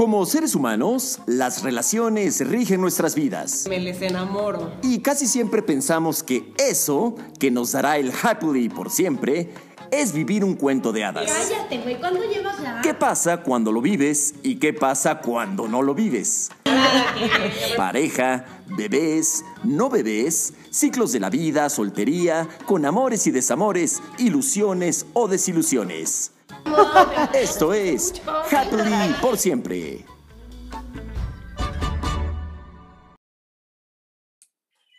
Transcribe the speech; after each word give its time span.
Como 0.00 0.24
seres 0.24 0.54
humanos, 0.54 1.18
las 1.26 1.62
relaciones 1.62 2.40
rigen 2.48 2.80
nuestras 2.80 3.14
vidas. 3.14 3.66
Me 3.68 3.78
les 3.78 4.00
enamoro. 4.00 4.72
Y 4.82 5.00
casi 5.00 5.26
siempre 5.26 5.60
pensamos 5.60 6.22
que 6.22 6.54
eso, 6.56 7.16
que 7.38 7.50
nos 7.50 7.72
dará 7.72 7.98
el 7.98 8.10
happily 8.10 8.70
por 8.70 8.90
siempre, 8.90 9.50
es 9.90 10.14
vivir 10.14 10.42
un 10.42 10.54
cuento 10.54 10.90
de 10.92 11.04
hadas. 11.04 11.30
Cállate, 11.30 11.82
güey, 11.82 12.00
¿cuándo 12.00 12.20
llevas 12.24 12.62
ya? 12.62 12.80
¿Qué 12.80 12.94
pasa 12.94 13.42
cuando 13.42 13.72
lo 13.72 13.82
vives 13.82 14.36
y 14.42 14.56
qué 14.56 14.72
pasa 14.72 15.18
cuando 15.18 15.68
no 15.68 15.82
lo 15.82 15.94
vives? 15.94 16.50
Pareja, 17.76 18.46
bebés, 18.68 19.44
no 19.64 19.90
bebés, 19.90 20.54
ciclos 20.70 21.12
de 21.12 21.20
la 21.20 21.28
vida, 21.28 21.68
soltería, 21.68 22.48
con 22.64 22.86
amores 22.86 23.26
y 23.26 23.32
desamores, 23.32 24.00
ilusiones 24.16 25.04
o 25.12 25.28
desilusiones. 25.28 26.32
Esto 27.34 27.72
es 27.72 28.12
Happily 28.50 29.14
por 29.20 29.36
siempre. 29.38 30.04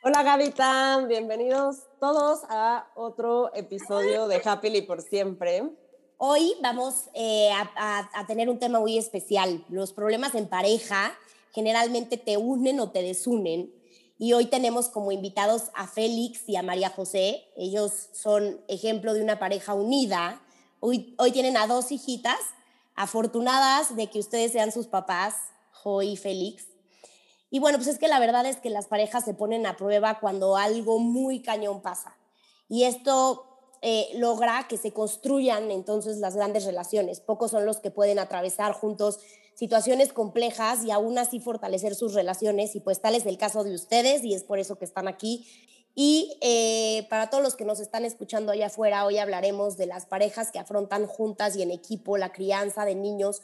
Hola 0.04 0.24
Gavita, 0.24 1.06
bienvenidos 1.08 1.78
todos 2.00 2.40
a 2.50 2.88
otro 2.96 3.54
episodio 3.54 4.28
de 4.28 4.42
Happily 4.44 4.82
por 4.82 5.02
siempre. 5.02 5.64
Hoy 6.18 6.54
vamos 6.62 7.10
eh, 7.14 7.52
a, 7.52 7.70
a- 7.76 8.10
a 8.14 8.28
tener 8.28 8.50
un 8.50 8.60
tema 8.60 8.80
muy 8.80 8.98
especial. 8.98 9.64
Los 9.70 9.94
problemas 9.94 10.36
en 10.36 10.48
pareja 10.48 11.14
generalmente 11.54 12.18
te 12.18 12.38
unen 12.38 12.80
o 12.80 12.92
te 12.92 13.02
desunen. 13.04 13.72
Y 14.18 14.34
hoy 14.34 14.46
tenemos 14.46 14.88
como 14.90 15.12
invitados 15.12 15.72
a 15.74 15.88
Félix 15.88 16.48
y 16.48 16.56
a 16.56 16.62
María 16.62 16.90
José. 16.90 17.44
Ellos 17.58 17.92
son 18.14 18.62
ejemplo 18.68 19.14
de 19.16 19.24
una 19.24 19.40
pareja 19.40 19.74
unida. 19.74 20.40
Hoy, 20.84 21.16
tienen 21.32 21.58
a 21.58 21.68
dos 21.68 21.92
hijitas, 21.92 22.40
afortunadas 22.96 23.96
de 23.96 24.08
que 24.08 24.18
ustedes 24.18 24.52
sean 24.52 24.72
sus 24.72 24.88
papás, 24.88 25.36
Jo 25.72 26.02
y 26.02 26.18
Félix. 26.18 26.66
Y 27.52 27.60
bueno, 27.60 27.78
pues 27.78 27.88
es 27.88 28.00
que 28.00 28.08
la 28.08 28.20
verdad 28.20 28.48
es 28.48 28.58
que 28.58 28.72
las 28.72 28.88
parejas 28.88 29.24
se 29.24 29.36
ponen 29.36 29.68
a 29.68 29.78
prueba 29.78 30.20
cuando 30.20 30.58
algo 30.58 30.98
muy 30.98 31.44
cañón 31.44 31.84
pasa. 31.84 32.18
Y 32.68 32.86
esto 32.86 33.46
eh, 33.84 34.08
logra 34.16 34.68
que 34.68 34.78
se 34.78 34.92
construyan 34.92 35.70
entonces 35.70 36.18
las 36.18 36.36
grandes 36.36 36.66
relaciones. 36.66 37.20
Pocos 37.20 37.52
son 37.52 37.68
los 37.68 37.78
que 37.78 37.92
pueden 37.92 38.18
atravesar 38.18 38.74
juntos 38.74 39.20
situaciones 39.54 40.14
complejas 40.14 40.84
y 40.84 40.90
aún 40.90 41.20
así 41.20 41.40
fortalecer 41.40 41.94
sus 41.94 42.16
relaciones. 42.16 42.76
Y 42.76 42.80
pues 42.80 43.02
tal 43.02 43.14
es 43.14 43.28
el 43.28 43.38
caso 43.38 43.64
de 43.64 43.76
ustedes 43.76 44.24
y 44.24 44.34
es 44.34 44.44
por 44.44 44.58
eso 44.58 44.80
que 44.80 44.86
están 44.86 45.08
aquí. 45.08 45.48
Y 45.96 46.38
eh, 46.42 47.06
para 47.10 47.30
todos 47.30 47.44
los 47.44 47.56
que 47.56 47.66
nos 47.66 47.80
están 47.80 48.06
escuchando 48.06 48.52
allá 48.52 48.68
afuera, 48.68 49.06
hoy 49.06 49.18
hablaremos 49.18 49.78
de 49.78 49.86
las 49.86 50.06
parejas 50.06 50.52
que 50.52 50.60
afrontan 50.60 51.06
juntas 51.06 51.56
y 51.56 51.62
en 51.62 51.72
equipo 51.72 52.18
la 52.18 52.32
crianza 52.32 52.86
de 52.86 52.96
niños 52.96 53.42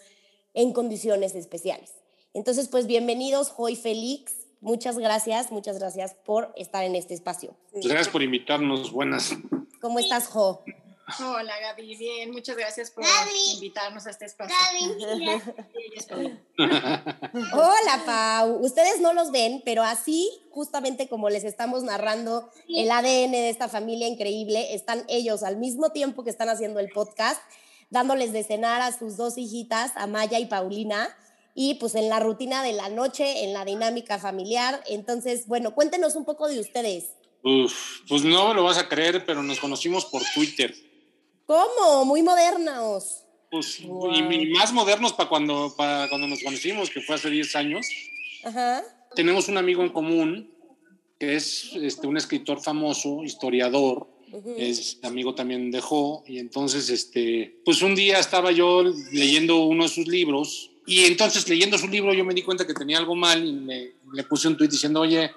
en 0.53 0.71
condiciones 0.73 1.35
especiales. 1.35 1.93
Entonces, 2.33 2.67
pues 2.69 2.87
bienvenidos, 2.87 3.51
Joy 3.51 3.75
Félix. 3.75 4.33
Muchas 4.61 4.97
gracias, 4.97 5.51
muchas 5.51 5.77
gracias 5.77 6.15
por 6.25 6.53
estar 6.55 6.83
en 6.83 6.95
este 6.95 7.13
espacio. 7.13 7.55
Pues 7.71 7.85
gracias 7.85 8.09
por 8.09 8.23
invitarnos. 8.23 8.91
Buenas. 8.91 9.35
¿Cómo 9.81 9.99
estás, 9.99 10.27
Jo? 10.27 10.63
Hola 11.19 11.53
Gaby, 11.61 11.95
bien, 11.95 12.31
muchas 12.31 12.57
gracias 12.57 12.91
por 12.91 13.03
Gaby. 13.05 13.53
invitarnos 13.53 14.05
a 14.07 14.09
este 14.09 14.25
espacio. 14.25 14.53
Gaby. 14.59 15.39
Hola, 17.53 18.03
Pau. 18.05 18.57
Ustedes 18.61 18.99
no 18.99 19.13
los 19.13 19.31
ven, 19.31 19.61
pero 19.63 19.83
así, 19.83 20.29
justamente 20.51 21.07
como 21.07 21.29
les 21.29 21.45
estamos 21.45 21.83
narrando 21.83 22.51
el 22.67 22.91
ADN 22.91 23.31
de 23.31 23.49
esta 23.49 23.69
familia 23.69 24.07
increíble, 24.07 24.75
están 24.75 25.05
ellos 25.07 25.43
al 25.43 25.55
mismo 25.55 25.91
tiempo 25.91 26.25
que 26.25 26.29
están 26.29 26.49
haciendo 26.49 26.81
el 26.81 26.89
podcast, 26.89 27.41
dándoles 27.89 28.33
de 28.33 28.43
cenar 28.43 28.81
a 28.81 28.91
sus 28.91 29.15
dos 29.15 29.37
hijitas, 29.37 29.93
Amaya 29.95 30.39
y 30.39 30.47
Paulina, 30.47 31.07
y 31.55 31.75
pues 31.75 31.95
en 31.95 32.09
la 32.09 32.19
rutina 32.19 32.63
de 32.63 32.73
la 32.73 32.89
noche, 32.89 33.45
en 33.45 33.53
la 33.53 33.63
dinámica 33.63 34.19
familiar. 34.19 34.83
Entonces, 34.87 35.47
bueno, 35.47 35.73
cuéntenos 35.73 36.15
un 36.17 36.25
poco 36.25 36.49
de 36.49 36.59
ustedes. 36.59 37.13
Uf, 37.43 38.01
pues 38.09 38.23
no 38.23 38.53
lo 38.53 38.65
vas 38.65 38.77
a 38.77 38.89
creer, 38.89 39.25
pero 39.25 39.41
nos 39.41 39.59
conocimos 39.59 40.05
por 40.05 40.21
Twitter. 40.35 40.75
¿Cómo? 41.47 42.05
Muy 42.05 42.21
modernos. 42.21 43.23
Pues, 43.49 43.81
Wow. 43.85 44.13
y, 44.13 44.51
más 44.51 44.73
modernos 44.73 45.13
para 45.13 45.29
cuando, 45.29 45.73
para 45.75 46.09
cuando 46.09 46.27
nos 46.27 46.43
conocimos, 46.43 46.89
que 46.89 47.01
fue 47.01 47.15
hace 47.15 47.29
10 47.29 47.55
años. 47.55 47.87
Ajá. 48.43 48.83
Tenemos 49.15 49.47
un 49.47 49.57
amigo 49.57 49.81
en 49.81 49.89
común 49.89 50.51
que 51.17 51.35
es 51.35 51.71
este, 51.73 52.05
un 52.05 52.17
escritor 52.17 52.61
famoso, 52.61 53.23
historiador, 53.23 54.07
Ujú. 54.31 54.53
es 54.57 54.99
amigo 55.03 55.33
también 55.33 55.71
de 55.71 55.81
Jo, 55.81 56.23
y 56.27 56.37
entonces, 56.37 56.89
este, 56.89 57.59
pues 57.65 57.81
un 57.81 57.95
día 57.95 58.19
estaba 58.19 58.51
yo 58.51 58.83
leyendo 59.11 59.63
uno 59.65 59.83
de 59.85 59.89
sus 59.89 60.05
libros, 60.07 60.69
y 60.85 61.05
entonces 61.05 61.47
leyendo 61.49 61.77
su 61.77 61.87
libro 61.87 62.13
yo 62.13 62.23
me 62.23 62.33
di 62.35 62.43
cuenta 62.43 62.67
que 62.67 62.73
tenía 62.73 62.97
algo 62.99 63.15
mal 63.15 63.43
y 63.43 63.53
me, 63.53 63.93
le 64.13 64.23
puse 64.25 64.47
un 64.47 64.57
tuit 64.57 64.69
diciendo, 64.69 64.99
oye, 65.01 65.31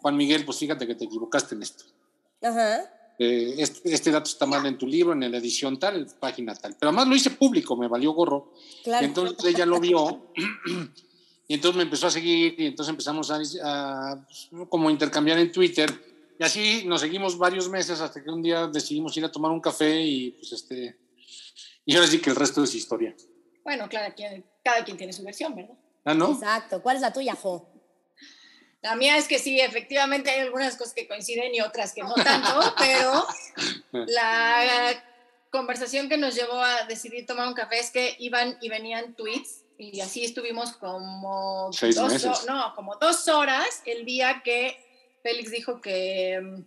Juan 0.00 0.16
Miguel, 0.16 0.44
pues 0.46 0.58
fíjate 0.58 0.86
que 0.86 0.94
te 0.94 1.04
equivocaste 1.04 1.56
en 1.56 1.62
esto. 1.62 1.84
Ajá. 2.40 2.90
Eh, 3.18 3.56
este, 3.58 3.92
este 3.92 4.10
dato 4.12 4.30
está 4.30 4.46
mal 4.46 4.64
en 4.66 4.78
tu 4.78 4.86
libro, 4.86 5.12
en 5.12 5.30
la 5.30 5.38
edición 5.38 5.78
tal, 5.78 6.06
página 6.20 6.54
tal. 6.54 6.76
Pero 6.78 6.90
además 6.90 7.08
lo 7.08 7.16
hice 7.16 7.30
público, 7.30 7.76
me 7.76 7.88
valió 7.88 8.12
gorro. 8.12 8.52
Claro. 8.84 9.04
Y 9.04 9.08
entonces 9.08 9.44
ella 9.44 9.66
lo 9.66 9.80
vio 9.80 10.32
y 11.48 11.54
entonces 11.54 11.76
me 11.76 11.82
empezó 11.82 12.06
a 12.06 12.10
seguir 12.10 12.54
y 12.58 12.66
entonces 12.66 12.90
empezamos 12.90 13.30
a, 13.30 13.40
a, 13.64 14.24
pues, 14.24 14.48
como 14.68 14.90
intercambiar 14.90 15.38
en 15.38 15.50
Twitter 15.50 15.90
y 16.38 16.44
así 16.44 16.84
nos 16.86 17.00
seguimos 17.00 17.36
varios 17.36 17.68
meses 17.68 18.00
hasta 18.00 18.22
que 18.22 18.30
un 18.30 18.42
día 18.42 18.68
decidimos 18.68 19.16
ir 19.16 19.24
a 19.24 19.32
tomar 19.32 19.50
un 19.50 19.60
café 19.60 20.00
y 20.00 20.30
pues 20.32 20.52
este 20.52 20.96
y 21.84 21.96
ahora 21.96 22.06
sí 22.06 22.20
que 22.20 22.30
el 22.30 22.36
resto 22.36 22.62
es 22.62 22.74
historia. 22.74 23.16
Bueno, 23.64 23.88
claro, 23.88 24.14
cada 24.62 24.84
quien 24.84 24.96
tiene 24.96 25.12
su 25.12 25.22
versión, 25.24 25.56
¿verdad? 25.56 25.74
¿Ah, 26.04 26.14
no? 26.14 26.32
Exacto. 26.32 26.82
¿Cuál 26.82 26.96
es 26.96 27.02
la 27.02 27.12
tuya, 27.12 27.34
Jo? 27.34 27.68
La 28.80 28.94
mía 28.94 29.16
es 29.16 29.26
que 29.26 29.38
sí, 29.38 29.60
efectivamente 29.60 30.30
hay 30.30 30.40
algunas 30.40 30.76
cosas 30.76 30.94
que 30.94 31.08
coinciden 31.08 31.54
y 31.54 31.60
otras 31.60 31.92
que 31.92 32.02
no 32.02 32.14
tanto, 32.14 32.74
pero 32.78 33.26
la 33.92 35.04
conversación 35.50 36.08
que 36.08 36.16
nos 36.16 36.34
llevó 36.34 36.60
a 36.62 36.84
decidir 36.84 37.26
tomar 37.26 37.48
un 37.48 37.54
café 37.54 37.80
es 37.80 37.90
que 37.90 38.14
iban 38.18 38.56
y 38.60 38.68
venían 38.68 39.14
tweets 39.14 39.62
y 39.78 40.00
así 40.00 40.24
estuvimos 40.24 40.72
como 40.76 41.70
Seis 41.72 41.96
dos, 41.96 42.12
meses. 42.12 42.44
no, 42.46 42.74
como 42.74 42.96
dos 42.96 43.28
horas 43.28 43.82
el 43.86 44.04
día 44.04 44.42
que 44.44 44.76
Félix 45.22 45.50
dijo 45.50 45.80
que 45.80 46.40
mm, 46.40 46.62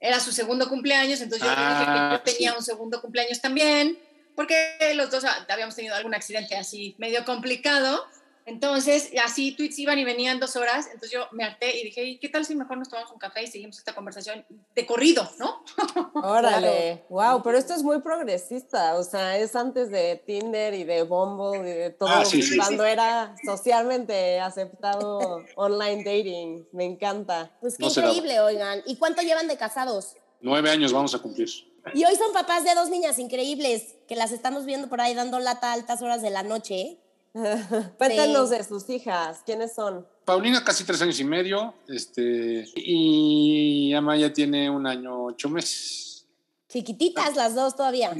era 0.00 0.18
su 0.20 0.32
segundo 0.32 0.68
cumpleaños, 0.68 1.20
entonces 1.20 1.46
yo 1.46 1.50
dije 1.54 1.84
que 1.84 1.90
Ah, 1.90 2.10
yo 2.12 2.20
tenía 2.22 2.50
sí. 2.52 2.56
un 2.56 2.64
segundo 2.64 3.00
cumpleaños 3.00 3.40
también, 3.40 3.98
porque 4.34 4.56
los 4.94 5.10
dos 5.10 5.24
habíamos 5.48 5.76
tenido 5.76 5.94
algún 5.94 6.14
accidente 6.14 6.56
así 6.56 6.94
medio 6.98 7.24
complicado. 7.24 8.04
Entonces, 8.50 9.12
así 9.24 9.52
tweets 9.52 9.78
iban 9.78 9.96
y 10.00 10.04
venían 10.04 10.40
dos 10.40 10.56
horas, 10.56 10.86
entonces 10.86 11.12
yo 11.12 11.26
me 11.30 11.44
harté 11.44 11.78
y 11.78 11.84
dije, 11.84 12.04
"¿Y 12.04 12.18
¿qué 12.18 12.28
tal 12.28 12.44
si 12.44 12.56
mejor 12.56 12.78
nos 12.78 12.88
tomamos 12.88 13.12
un 13.12 13.18
café 13.18 13.44
y 13.44 13.46
seguimos 13.46 13.78
esta 13.78 13.94
conversación 13.94 14.44
de 14.74 14.86
corrido, 14.86 15.30
no? 15.38 15.62
Órale, 16.14 17.04
wow, 17.08 17.42
pero 17.44 17.56
esto 17.56 17.74
es 17.74 17.84
muy 17.84 18.00
progresista, 18.00 18.96
o 18.96 19.04
sea, 19.04 19.38
es 19.38 19.54
antes 19.54 19.90
de 19.90 20.20
Tinder 20.26 20.74
y 20.74 20.82
de 20.82 21.04
Bumble 21.04 21.60
y 21.60 21.72
de 21.74 21.90
todo, 21.90 22.08
Ah, 22.08 22.24
sí, 22.24 22.42
sí, 22.42 22.56
cuando 22.56 22.84
era 22.84 23.36
socialmente 23.44 24.40
aceptado 24.40 25.44
online 25.54 26.02
dating, 26.02 26.66
me 26.72 26.84
encanta. 26.84 27.56
Pues 27.60 27.76
qué 27.76 27.84
No 27.84 27.90
increíble, 27.90 28.40
oigan. 28.40 28.82
¿Y 28.84 28.96
cuánto 28.96 29.22
llevan 29.22 29.46
de 29.46 29.56
casados? 29.56 30.16
Nueve 30.40 30.70
años 30.70 30.92
vamos 30.92 31.14
a 31.14 31.20
cumplir. 31.20 31.48
Y 31.94 32.04
hoy 32.04 32.16
son 32.16 32.32
papás 32.32 32.64
de 32.64 32.74
dos 32.74 32.90
niñas 32.90 33.18
increíbles 33.18 33.94
que 34.08 34.16
las 34.16 34.32
estamos 34.32 34.64
viendo 34.66 34.88
por 34.88 35.00
ahí 35.00 35.14
dando 35.14 35.38
lata 35.38 35.70
a 35.70 35.72
altas 35.74 36.02
horas 36.02 36.20
de 36.20 36.30
la 36.30 36.42
noche. 36.42 36.98
Cuéntanos 37.98 38.48
Sí. 38.50 38.56
de 38.56 38.64
sus 38.64 38.90
hijas, 38.90 39.42
¿quiénes 39.46 39.74
son? 39.74 40.06
Paulina 40.24 40.62
casi 40.64 40.84
tres 40.84 41.00
años 41.02 41.18
y 41.20 41.24
medio, 41.24 41.74
este, 41.88 42.64
y 42.76 43.92
Amaya 43.94 44.32
tiene 44.32 44.68
un 44.70 44.86
año 44.86 45.24
ocho 45.24 45.48
meses. 45.48 46.26
Chiquititas 46.68 47.36
las 47.36 47.54
dos 47.54 47.74
todavía. 47.76 48.12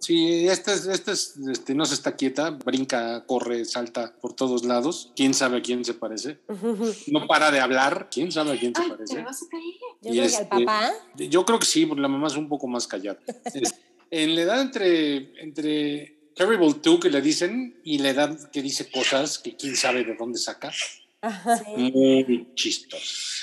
Sí, 0.00 0.46
esta 0.48 0.72
es, 0.74 0.86
esta 0.86 1.10
es, 1.12 1.36
este, 1.50 1.74
no 1.74 1.84
se 1.84 1.94
está 1.94 2.14
quieta, 2.14 2.50
brinca, 2.50 3.26
corre, 3.26 3.64
salta 3.64 4.14
por 4.20 4.32
todos 4.32 4.64
lados. 4.64 5.10
¿Quién 5.16 5.34
sabe 5.34 5.58
a 5.58 5.62
quién 5.62 5.84
se 5.84 5.92
parece? 5.94 6.38
No 7.08 7.26
para 7.26 7.50
de 7.50 7.60
hablar. 7.60 8.08
¿Quién 8.10 8.30
sabe 8.30 8.52
a 8.52 8.58
quién 8.58 8.74
se 8.74 8.82
Ay, 8.82 8.88
te 8.90 8.94
parece? 8.96 9.14
me 9.16 9.24
vas 9.24 9.42
a 9.42 9.48
caer. 9.48 9.64
Yo 10.02 10.10
Y 10.12 10.12
creo 10.12 10.22
que 10.22 10.26
este- 10.26 10.48
al 10.50 10.64
papá. 10.64 10.92
Yo 11.16 11.44
creo 11.44 11.58
que 11.58 11.66
sí, 11.66 11.84
porque 11.86 12.00
la 12.02 12.08
mamá 12.08 12.28
es 12.28 12.36
un 12.36 12.48
poco 12.48 12.66
más 12.68 12.86
callada. 12.86 13.18
En 14.10 14.34
la 14.36 14.40
edad 14.40 14.60
entre, 14.62 15.38
entre 15.42 16.17
Terrible 16.38 16.74
Two, 16.74 17.00
que 17.00 17.10
le 17.10 17.20
dicen, 17.20 17.80
y 17.84 17.98
la 17.98 18.10
edad 18.10 18.50
que 18.50 18.62
dice 18.62 18.90
cosas 18.90 19.38
que 19.38 19.56
quién 19.56 19.76
sabe 19.76 20.04
de 20.04 20.14
dónde 20.14 20.38
saca, 20.38 20.70
Sí. 20.72 21.90
muy 21.92 22.48
chistosos. 22.54 23.34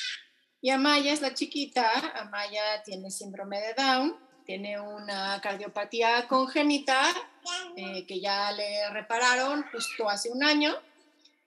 Y 0.62 0.69
Amaya 0.69 1.12
es 1.13 1.21
la 1.21 1.33
chiquita, 1.33 1.88
Amaya 2.21 2.81
tiene 2.83 3.12
síndrome 3.12 3.59
de 3.59 3.74
Down, 3.74 4.15
tiene 4.45 4.80
una 4.80 5.39
cardiopatía 5.42 6.25
congénita 6.27 7.01
eh, 7.75 8.06
que 8.07 8.19
ya 8.21 8.51
le 8.53 8.89
repararon 8.92 9.63
justo 9.71 10.09
hace 10.09 10.31
un 10.31 10.44
año. 10.44 10.74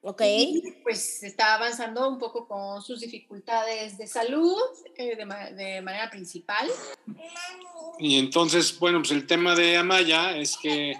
Ok. 0.03 0.23
Y, 0.25 0.63
pues 0.85 1.23
está 1.25 1.55
avanzando 1.55 2.09
un 2.09 2.19
poco 2.19 2.47
con 2.47 2.81
sus 2.83 3.01
dificultades 3.01 3.99
de 3.99 4.07
salud 4.07 4.57
eh, 4.97 5.17
de, 5.17 5.25
ma- 5.25 5.51
de 5.51 5.81
manera 5.81 6.09
principal. 6.11 6.69
Y 7.99 8.19
entonces, 8.19 8.79
bueno, 8.79 8.99
pues 9.01 9.11
el 9.11 9.27
tema 9.27 9.57
de 9.57 9.77
Amaya 9.77 10.37
es 10.37 10.57
que 10.57 10.95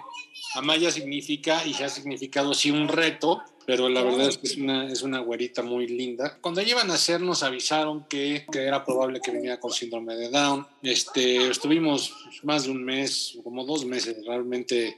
Amaya 0.55 0.91
significa 0.91 1.65
y 1.65 1.73
se 1.73 1.83
ha 1.83 1.89
significado 1.89 2.51
así 2.51 2.71
un 2.71 2.87
reto, 2.87 3.43
pero 3.65 3.87
la 3.87 4.01
verdad 4.01 4.29
es 4.29 4.37
que 4.37 4.47
es 4.47 4.57
una, 4.57 4.91
es 4.91 5.03
una 5.03 5.19
güerita 5.19 5.61
muy 5.61 5.87
linda. 5.87 6.39
Cuando 6.41 6.61
ella 6.61 6.71
iba 6.71 6.81
a 6.81 6.85
nacer 6.85 7.21
nos 7.21 7.43
avisaron 7.43 8.05
que, 8.07 8.45
que 8.51 8.63
era 8.63 8.83
probable 8.83 9.21
que 9.21 9.31
viniera 9.31 9.59
con 9.59 9.71
síndrome 9.71 10.15
de 10.15 10.29
Down. 10.29 10.67
Este, 10.81 11.49
estuvimos 11.49 12.13
más 12.43 12.63
de 12.63 12.71
un 12.71 12.83
mes, 12.83 13.37
como 13.43 13.63
dos 13.65 13.85
meses 13.85 14.25
realmente 14.25 14.97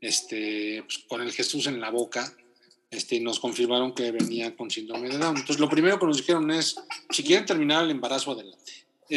este, 0.00 0.82
pues, 0.82 0.98
con 1.08 1.22
el 1.22 1.32
Jesús 1.32 1.66
en 1.68 1.80
la 1.80 1.90
boca. 1.90 2.34
Este, 2.90 3.16
y 3.16 3.20
nos 3.20 3.40
confirmaron 3.40 3.94
que 3.94 4.10
venía 4.10 4.54
con 4.54 4.70
síndrome 4.70 5.08
de 5.08 5.16
Down. 5.16 5.36
Entonces, 5.36 5.60
lo 5.60 5.68
primero 5.68 5.98
que 5.98 6.06
nos 6.06 6.18
dijeron 6.18 6.50
es, 6.50 6.76
si 7.08 7.22
quieren 7.22 7.46
terminar 7.46 7.84
el 7.84 7.90
embarazo, 7.90 8.32
adelante. 8.32 8.72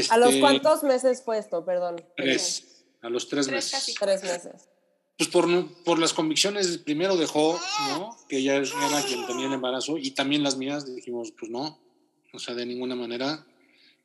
¿A 0.09 0.17
los 0.17 0.29
Este, 0.29 0.39
cuántos 0.39 0.83
meses 0.83 1.23
fue 1.23 1.39
esto? 1.39 1.65
Perdón. 1.65 2.01
Tres, 2.15 2.83
a 3.01 3.09
los 3.09 3.27
tres, 3.27 3.47
Tres 3.47 3.55
meses. 3.55 3.71
casi. 3.71 3.93
Tres 3.95 4.23
meses. 4.23 4.69
Pues 5.17 5.29
por, 5.29 5.47
por 5.83 5.97
las 5.97 6.13
convicciones, 6.13 6.77
primero 6.79 7.15
dejó, 7.15 7.59
¿no? 7.89 8.17
Que 8.27 8.39
ella 8.39 8.57
era 8.57 9.03
quien 9.07 9.25
tenía 9.25 9.47
el 9.47 9.53
embarazo 9.53 9.97
y 9.97 10.11
también 10.11 10.43
las 10.43 10.57
mías 10.57 10.93
dijimos, 10.93 11.31
pues 11.31 11.49
no, 11.49 11.79
o 12.33 12.39
sea, 12.39 12.53
de 12.53 12.65
ninguna 12.65 12.95
manera, 12.95 13.45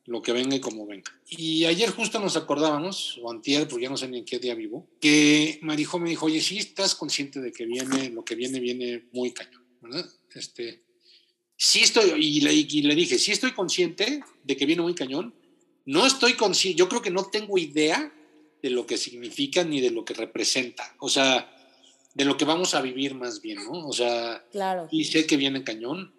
lo 0.05 0.21
que 0.21 0.31
venga 0.31 0.55
y 0.55 0.59
como 0.59 0.85
venga. 0.87 1.11
Y 1.29 1.65
ayer 1.65 1.89
justo 1.91 2.19
nos 2.19 2.37
acordábamos, 2.37 3.19
o 3.21 3.29
antier, 3.29 3.67
porque 3.67 3.83
ya 3.83 3.89
no 3.89 3.97
sé 3.97 4.07
ni 4.07 4.19
en 4.19 4.25
qué 4.25 4.39
día 4.39 4.55
vivo, 4.55 4.87
que 4.99 5.59
Marijo 5.61 5.99
me 5.99 6.09
dijo, 6.09 6.27
oye, 6.27 6.41
sí 6.41 6.57
estás 6.57 6.95
consciente 6.95 7.39
de 7.39 7.51
que 7.51 7.65
viene, 7.65 8.09
lo 8.09 8.23
que 8.23 8.35
viene, 8.35 8.59
viene 8.59 9.05
muy 9.11 9.31
cañón, 9.31 9.63
¿verdad? 9.81 10.05
Este, 10.33 10.81
sí 11.57 11.81
estoy, 11.81 12.11
y 12.19 12.41
le, 12.41 12.53
y 12.53 12.81
le 12.81 12.95
dije, 12.95 13.19
sí 13.19 13.31
estoy 13.31 13.51
consciente 13.51 14.23
de 14.43 14.57
que 14.57 14.65
viene 14.65 14.81
muy 14.81 14.95
cañón, 14.95 15.35
no 15.85 16.05
estoy 16.05 16.33
consciente, 16.33 16.79
yo 16.79 16.87
creo 16.87 17.01
que 17.01 17.11
no 17.11 17.25
tengo 17.25 17.57
idea 17.57 18.13
de 18.61 18.69
lo 18.69 18.85
que 18.85 18.97
significa 18.97 19.63
ni 19.63 19.81
de 19.81 19.91
lo 19.91 20.05
que 20.05 20.13
representa, 20.13 20.95
o 20.99 21.09
sea, 21.09 21.49
de 22.13 22.25
lo 22.25 22.37
que 22.37 22.45
vamos 22.45 22.73
a 22.75 22.81
vivir 22.81 23.15
más 23.15 23.41
bien, 23.41 23.63
¿no? 23.63 23.87
O 23.87 23.93
sea, 23.93 24.43
Claro. 24.51 24.87
y 24.91 25.05
sé 25.05 25.25
que 25.25 25.37
viene 25.37 25.63
cañón, 25.63 26.13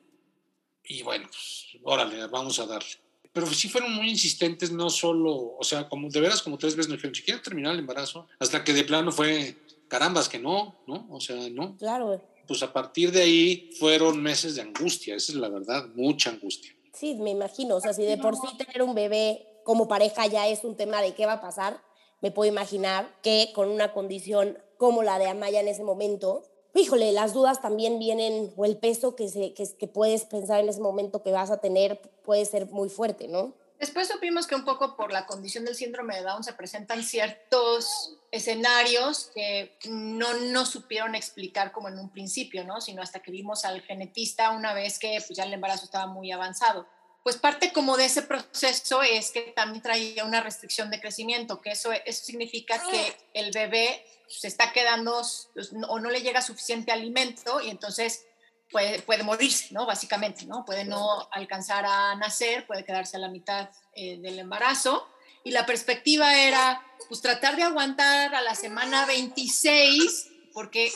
y 0.85 1.03
bueno, 1.03 1.27
pues, 1.29 1.67
órale, 1.85 2.27
vamos 2.27 2.59
a 2.59 2.67
darle. 2.67 2.89
Pero 3.33 3.47
sí 3.47 3.69
fueron 3.69 3.95
muy 3.95 4.11
insistentes, 4.11 4.71
no 4.73 4.91
solo, 4.91 5.57
o 5.59 5.65
sea, 5.65 5.89
como 5.89 6.09
de 6.11 6.21
veras 6.21 6.43
como 6.43 6.59
tres 6.59 6.77
veces 6.77 6.89
nos 6.91 6.99
dijeron, 6.99 7.15
si 7.15 7.23
quieren 7.23 7.43
terminar 7.43 7.73
el 7.73 7.79
embarazo, 7.81 8.27
hasta 8.39 8.63
que 8.63 8.73
de 8.75 8.85
plano 8.85 9.11
fue, 9.13 9.57
carambas, 9.89 10.29
que 10.29 10.39
no, 10.39 10.83
¿no? 10.87 11.07
O 11.11 11.21
sea, 11.21 11.49
no. 11.51 11.77
Claro. 11.77 12.21
Pues 12.47 12.63
a 12.63 12.73
partir 12.73 13.13
de 13.13 13.23
ahí 13.23 13.71
fueron 13.79 14.21
meses 14.23 14.57
de 14.57 14.63
angustia, 14.63 15.15
esa 15.15 15.33
es 15.33 15.39
la 15.39 15.49
verdad, 15.49 15.89
mucha 15.95 16.31
angustia. 16.31 16.75
Sí, 16.93 17.15
me 17.15 17.31
imagino. 17.31 17.77
O 17.77 17.81
sea, 17.81 17.95
si 17.95 18.03
de 18.03 18.19
por 18.19 18.35
sí 18.37 18.57
tener 18.59 18.83
un 18.83 18.95
bebé 18.95 19.47
como 19.65 19.89
pareja 19.89 20.27
ya 20.27 20.49
es 20.49 20.65
un 20.65 20.77
tema 20.77 21.01
de 21.01 21.15
qué 21.15 21.25
va 21.25 21.35
a 21.35 21.41
pasar, 21.41 21.81
me 22.23 22.31
puedo 22.31 22.51
imaginar 22.51 23.13
que 23.21 23.51
con 23.55 23.69
una 23.69 23.93
condición 23.93 24.59
como 24.79 25.03
la 25.03 25.19
de 25.19 25.29
Amaya 25.29 25.61
en 25.61 25.69
ese 25.69 25.85
momento, 25.85 26.45
híjole, 26.75 27.13
las 27.13 27.35
dudas 27.35 27.61
también 27.61 27.99
vienen, 27.99 28.53
o 28.57 28.65
el 28.65 28.79
peso 28.79 29.15
que, 29.15 29.29
se, 29.29 29.53
que, 29.53 29.87
puedes 29.89 30.25
pensar 30.25 30.61
en 30.61 30.69
ese 30.69 30.81
momento 30.81 31.23
que 31.23 31.33
vas 31.33 31.51
a 31.51 31.59
tener 31.59 32.01
puede 32.25 32.45
ser 32.47 32.67
muy 32.67 32.89
fuerte, 32.89 33.29
¿no? 33.29 33.53
Después 33.79 34.07
supimos 34.07 34.47
que 34.47 34.55
un 34.55 34.65
poco 34.65 34.97
por 34.97 35.13
la 35.13 35.27
condición 35.27 35.65
del 35.65 35.75
síndrome 35.75 36.15
de 36.15 36.23
Down 36.23 36.45
se 36.45 36.53
presentan 36.53 37.03
ciertos 37.03 38.17
escenarios 38.31 39.33
que 39.35 39.77
no 39.89 40.35
nos 40.35 40.69
supieron 40.69 41.17
explicar 41.17 41.73
como 41.73 41.89
en 41.89 41.99
un 41.99 42.09
principio, 42.09 42.63
¿no? 42.63 42.81
Sino 42.81 43.03
hasta 43.03 43.19
que 43.19 43.33
vimos 43.33 43.65
al 43.65 43.83
genetista 43.83 44.53
una 44.53 44.73
vez 44.73 45.01
que 45.01 45.19
pues, 45.27 45.37
ya 45.37 45.43
el 45.43 45.53
embarazo 45.53 45.87
estaba 45.87 46.07
muy 46.07 46.31
avanzado. 46.31 46.87
Pues 47.23 47.37
parte 47.37 47.73
como 47.73 47.97
de 47.97 48.07
ese 48.07 48.23
proceso 48.23 49.03
es 49.03 49.31
que 49.31 49.53
también 49.55 49.83
traía 49.83 50.25
una 50.25 50.41
restricción 50.41 50.91
de 50.91 51.01
crecimiento, 51.01 51.61
que 51.61 51.71
eso, 51.71 51.93
eso 51.93 52.25
significa 52.25 52.83
que 52.91 53.17
el 53.33 53.53
bebé 53.53 54.05
se 54.27 54.49
está 54.49 54.73
quedando 54.73 55.23
pues, 55.55 55.73
o 55.89 56.01
no 56.01 56.11
le 56.11 56.23
llega 56.23 56.43
suficiente 56.43 56.91
alimento 56.91 57.61
y 57.61 57.71
entonces 57.71 58.25
puede, 58.73 59.03
puede 59.03 59.23
morirse, 59.23 59.69
¿no? 59.73 59.87
Básicamente, 59.87 60.47
¿no? 60.47 60.65
Puede 60.65 60.85
no 60.85 61.29
alcanzar 61.31 61.85
a 61.87 62.17
nacer, 62.17 62.67
puede 62.67 62.85
quedarse 62.85 63.19
a 63.19 63.21
la 63.21 63.29
mitad 63.29 63.71
eh, 63.95 64.19
del 64.19 64.39
embarazo. 64.41 65.09
Y 65.45 65.51
la 65.51 65.67
perspectiva 65.67 66.37
era, 66.37 66.85
pues, 67.09 67.21
tratar 67.21 67.57
de 67.57 67.63
aguantar 67.63 68.35
a 68.35 68.43
la 68.43 68.55
semana 68.55 69.07
26, 69.07 70.32
porque 70.53 70.93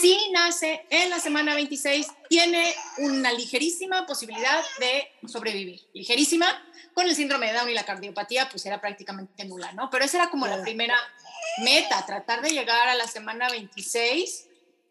si 0.00 0.30
nace 0.32 0.86
en 0.90 1.10
la 1.10 1.20
semana 1.20 1.54
26, 1.54 2.06
tiene 2.28 2.74
una 2.98 3.32
ligerísima 3.32 4.06
posibilidad 4.06 4.62
de 4.78 5.08
sobrevivir. 5.26 5.80
Ligerísima, 5.92 6.46
con 6.94 7.06
el 7.06 7.14
síndrome 7.14 7.46
de 7.46 7.52
Down 7.52 7.70
y 7.70 7.74
la 7.74 7.84
cardiopatía, 7.84 8.48
pues 8.48 8.64
era 8.66 8.80
prácticamente 8.80 9.44
nula, 9.44 9.72
¿no? 9.72 9.90
Pero 9.90 10.04
esa 10.04 10.18
era 10.18 10.30
como 10.30 10.46
la 10.46 10.62
primera 10.62 10.96
meta, 11.62 12.04
tratar 12.06 12.42
de 12.42 12.50
llegar 12.50 12.88
a 12.88 12.94
la 12.94 13.06
semana 13.06 13.48
26 13.50 14.46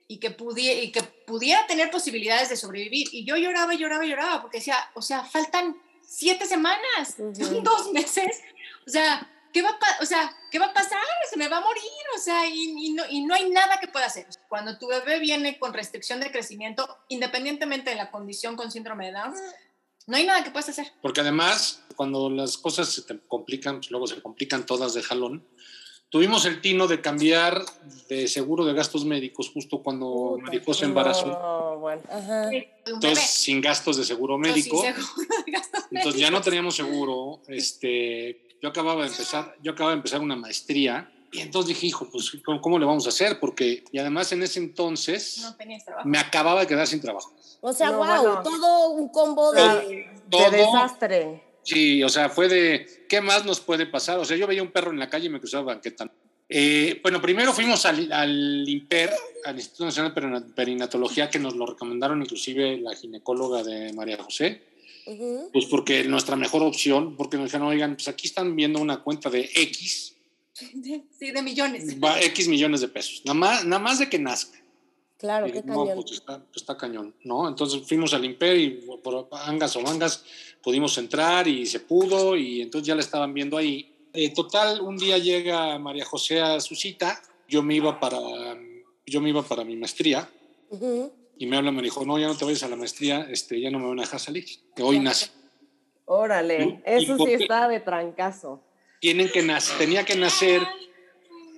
y 0.07 0.17
que, 0.19 0.31
pudiera, 0.31 0.81
y 0.81 0.91
que 0.91 1.03
pudiera 1.03 1.67
tener 1.67 1.91
posibilidades 1.91 2.49
de 2.49 2.57
sobrevivir. 2.57 3.09
Y 3.11 3.25
yo 3.25 3.35
lloraba, 3.35 3.73
lloraba, 3.73 4.05
lloraba, 4.05 4.41
porque 4.41 4.59
decía, 4.59 4.77
o 4.93 5.01
sea, 5.01 5.23
faltan 5.23 5.75
siete 6.05 6.45
semanas, 6.45 7.15
Ujú. 7.17 7.35
son 7.35 7.63
dos 7.63 7.91
meses, 7.91 8.41
o 8.85 8.89
sea, 8.89 9.29
¿qué 9.57 9.63
va, 9.63 9.69
a 9.69 10.03
o 10.03 10.05
sea, 10.05 10.31
¿qué 10.51 10.59
va 10.59 10.67
a 10.67 10.73
pasar? 10.73 11.01
Se 11.29 11.37
me 11.37 11.47
va 11.47 11.57
a 11.57 11.61
morir, 11.61 11.83
o 12.15 12.19
sea, 12.19 12.47
y, 12.47 12.75
y 12.77 12.93
no, 12.93 13.03
y 13.09 13.21
no 13.21 13.33
hay 13.33 13.49
nada 13.49 13.79
que 13.79 13.87
pueda 13.87 14.05
hacer. 14.05 14.27
Cuando 14.47 14.77
tu 14.77 14.87
bebé 14.87 15.19
viene 15.19 15.57
con 15.57 15.73
restricción 15.73 16.19
de 16.19 16.31
crecimiento, 16.31 16.99
independientemente 17.07 17.89
de 17.89 17.95
la 17.95 18.11
condición 18.11 18.55
con 18.55 18.71
síndrome 18.71 19.07
de 19.07 19.13
Down, 19.13 19.33
no 20.05 20.15
hay 20.15 20.25
nada 20.25 20.43
que 20.43 20.51
puedas 20.51 20.69
hacer. 20.69 20.91
Porque 21.01 21.21
además, 21.21 21.83
cuando 21.95 22.29
las 22.29 22.57
cosas 22.57 22.89
se 22.89 23.01
te 23.01 23.19
complican, 23.27 23.77
pues 23.77 23.89
luego 23.89 24.05
se 24.05 24.21
complican 24.21 24.65
todas 24.65 24.93
de 24.93 25.01
jalón. 25.01 25.47
Tuvimos 26.09 26.45
el 26.45 26.61
tino 26.61 26.87
de 26.87 27.01
cambiar 27.01 27.65
de 28.07 28.27
seguro 28.27 28.63
de 28.63 28.73
gastos 28.73 29.03
médicos 29.03 29.49
justo 29.49 29.81
cuando 29.81 30.35
Puta, 30.35 30.45
Marijo 30.45 30.73
se 30.73 30.85
embarazó. 30.85 31.25
No, 31.25 31.79
bueno. 31.79 32.03
Entonces, 32.85 33.29
sin 33.31 33.59
gastos 33.59 33.97
de 33.97 34.05
seguro 34.05 34.37
médico. 34.37 34.81
seguro 34.81 35.07
de 35.45 35.51
gastos 35.51 35.83
Entonces 35.91 36.21
ya 36.21 36.29
no 36.29 36.41
teníamos 36.41 36.75
seguro. 36.75 37.41
Este, 37.47 38.46
yo 38.61 38.69
acababa 38.69 39.03
de 39.03 39.09
empezar, 39.09 39.55
yo 39.61 39.71
acababa 39.71 39.91
de 39.91 39.97
empezar 39.97 40.21
una 40.21 40.35
maestría 40.35 41.11
y 41.31 41.39
entonces 41.41 41.69
dije, 41.69 41.87
hijo, 41.87 42.07
pues 42.11 42.31
¿cómo, 42.45 42.61
cómo 42.61 42.79
le 42.79 42.85
vamos 42.85 43.05
a 43.05 43.09
hacer? 43.09 43.39
Porque 43.39 43.83
y 43.91 43.97
además 43.99 44.31
en 44.31 44.43
ese 44.43 44.59
entonces 44.59 45.39
No 45.41 45.55
tenías 45.55 45.83
trabajo. 45.85 46.07
me 46.07 46.17
acababa 46.17 46.61
de 46.61 46.67
quedar 46.67 46.87
sin 46.87 47.01
trabajo. 47.01 47.33
O 47.61 47.73
sea, 47.73 47.91
No, 47.91 47.97
wow, 47.97 48.07
bueno. 48.07 48.43
todo 48.43 48.89
un 48.91 49.09
combo 49.09 49.51
de... 49.51 50.07
Todo. 50.29 50.51
De 50.51 50.57
desastre. 50.57 51.43
Sí, 51.63 52.01
o 52.03 52.09
sea, 52.09 52.29
fue 52.29 52.47
de 52.47 53.05
¿qué 53.09 53.19
más 53.19 53.43
nos 53.45 53.59
puede 53.59 53.85
pasar? 53.87 54.19
O 54.19 54.25
sea, 54.25 54.37
yo 54.37 54.47
veía 54.47 54.63
un 54.63 54.71
perro 54.71 54.91
en 54.91 54.99
la 54.99 55.09
calle 55.09 55.25
y 55.25 55.29
me 55.29 55.39
cruzaba 55.39 55.63
banqueta. 55.63 56.09
Eh, 56.49 57.01
bueno, 57.03 57.21
primero 57.21 57.51
fuimos 57.51 57.85
al, 57.85 58.09
al 58.11 58.63
IMPER, 58.69 59.11
al 59.43 59.55
Instituto 59.57 59.83
Nacional 59.85 60.13
de 60.13 60.21
Perina- 60.21 60.55
Perinatología, 60.55 61.29
que 61.29 61.39
nos 61.39 61.55
lo 61.57 61.65
recomendaron 61.65 62.21
inclusive 62.21 62.77
la 62.77 62.95
ginecóloga 62.95 63.63
de 63.63 63.91
María 63.91 64.17
José. 64.23 64.63
Pues 65.53 65.65
porque 65.65 66.03
nuestra 66.03 66.35
mejor 66.35 66.63
opción, 66.63 67.15
porque 67.15 67.37
nos 67.37 67.45
dijeron, 67.45 67.67
oigan, 67.67 67.95
pues 67.95 68.07
aquí 68.07 68.27
están 68.27 68.55
viendo 68.55 68.79
una 68.79 69.01
cuenta 69.03 69.29
de 69.29 69.49
X, 69.55 70.15
Sí, 70.53 71.31
de 71.31 71.41
millones. 71.41 71.97
va 72.03 72.19
X 72.21 72.47
millones 72.47 72.81
de 72.81 72.87
pesos, 72.87 73.21
nada 73.25 73.37
más, 73.39 73.65
nada 73.65 73.81
más 73.81 73.99
de 73.99 74.09
que 74.09 74.19
nazca. 74.19 74.59
Claro, 75.17 75.47
Y 75.47 75.51
qué 75.51 75.63
no, 75.63 75.85
cañón. 75.85 75.95
pues 76.03 76.11
está, 76.11 76.37
pues 76.39 76.57
está 76.57 76.77
cañón, 76.77 77.15
¿no? 77.23 77.47
Entonces 77.47 77.81
fuimos 77.87 78.13
al 78.13 78.23
Imper 78.25 78.57
y 78.59 78.69
por 79.03 79.27
angas 79.31 79.75
o 79.75 79.81
mangas 79.81 80.23
pudimos 80.61 80.95
entrar 80.99 81.47
y 81.47 81.65
se 81.65 81.79
pudo 81.79 82.35
y 82.35 82.61
entonces 82.61 82.87
ya 82.87 82.93
la 82.95 83.01
estaban 83.01 83.33
viendo 83.33 83.57
ahí. 83.57 83.95
Eh, 84.13 84.31
total, 84.33 84.81
un 84.81 84.97
día 84.97 85.17
llega 85.17 85.79
María 85.79 86.05
José 86.05 86.39
a 86.41 86.59
su 86.59 86.75
cita, 86.75 87.19
yo 87.47 87.63
me 87.63 87.75
iba 87.75 87.99
para, 87.99 88.19
yo 89.05 89.21
me 89.21 89.29
iba 89.29 89.41
para 89.41 89.63
mi 89.63 89.75
maestría 89.75 90.29
Ujú. 90.69 91.11
Y 91.39 91.45
me 91.45 91.57
habla, 91.57 91.71
me 91.71 91.81
dijo, 91.81 92.05
no, 92.05 92.17
ya 92.17 92.27
no 92.27 92.35
te 92.35 92.45
vayas 92.45 92.63
a 92.63 92.67
la 92.69 92.75
maestría, 92.75 93.27
este, 93.29 93.59
ya 93.59 93.69
no 93.69 93.79
me 93.79 93.87
van 93.87 93.99
a 93.99 94.03
dejar 94.03 94.19
salir, 94.19 94.45
que 94.75 94.83
hoy 94.83 94.99
nace. 94.99 95.29
Órale, 96.05 96.63
¿Y- 96.63 96.79
eso 96.85 97.15
y 97.17 97.25
sí 97.25 97.33
está 97.33 97.67
de 97.67 97.79
trancazo. 97.79 98.63
Tienen 98.99 99.29
que 99.29 99.43
nacer, 99.43 99.77
tenía 99.77 100.03
que 100.05 100.15
nacer 100.15 100.61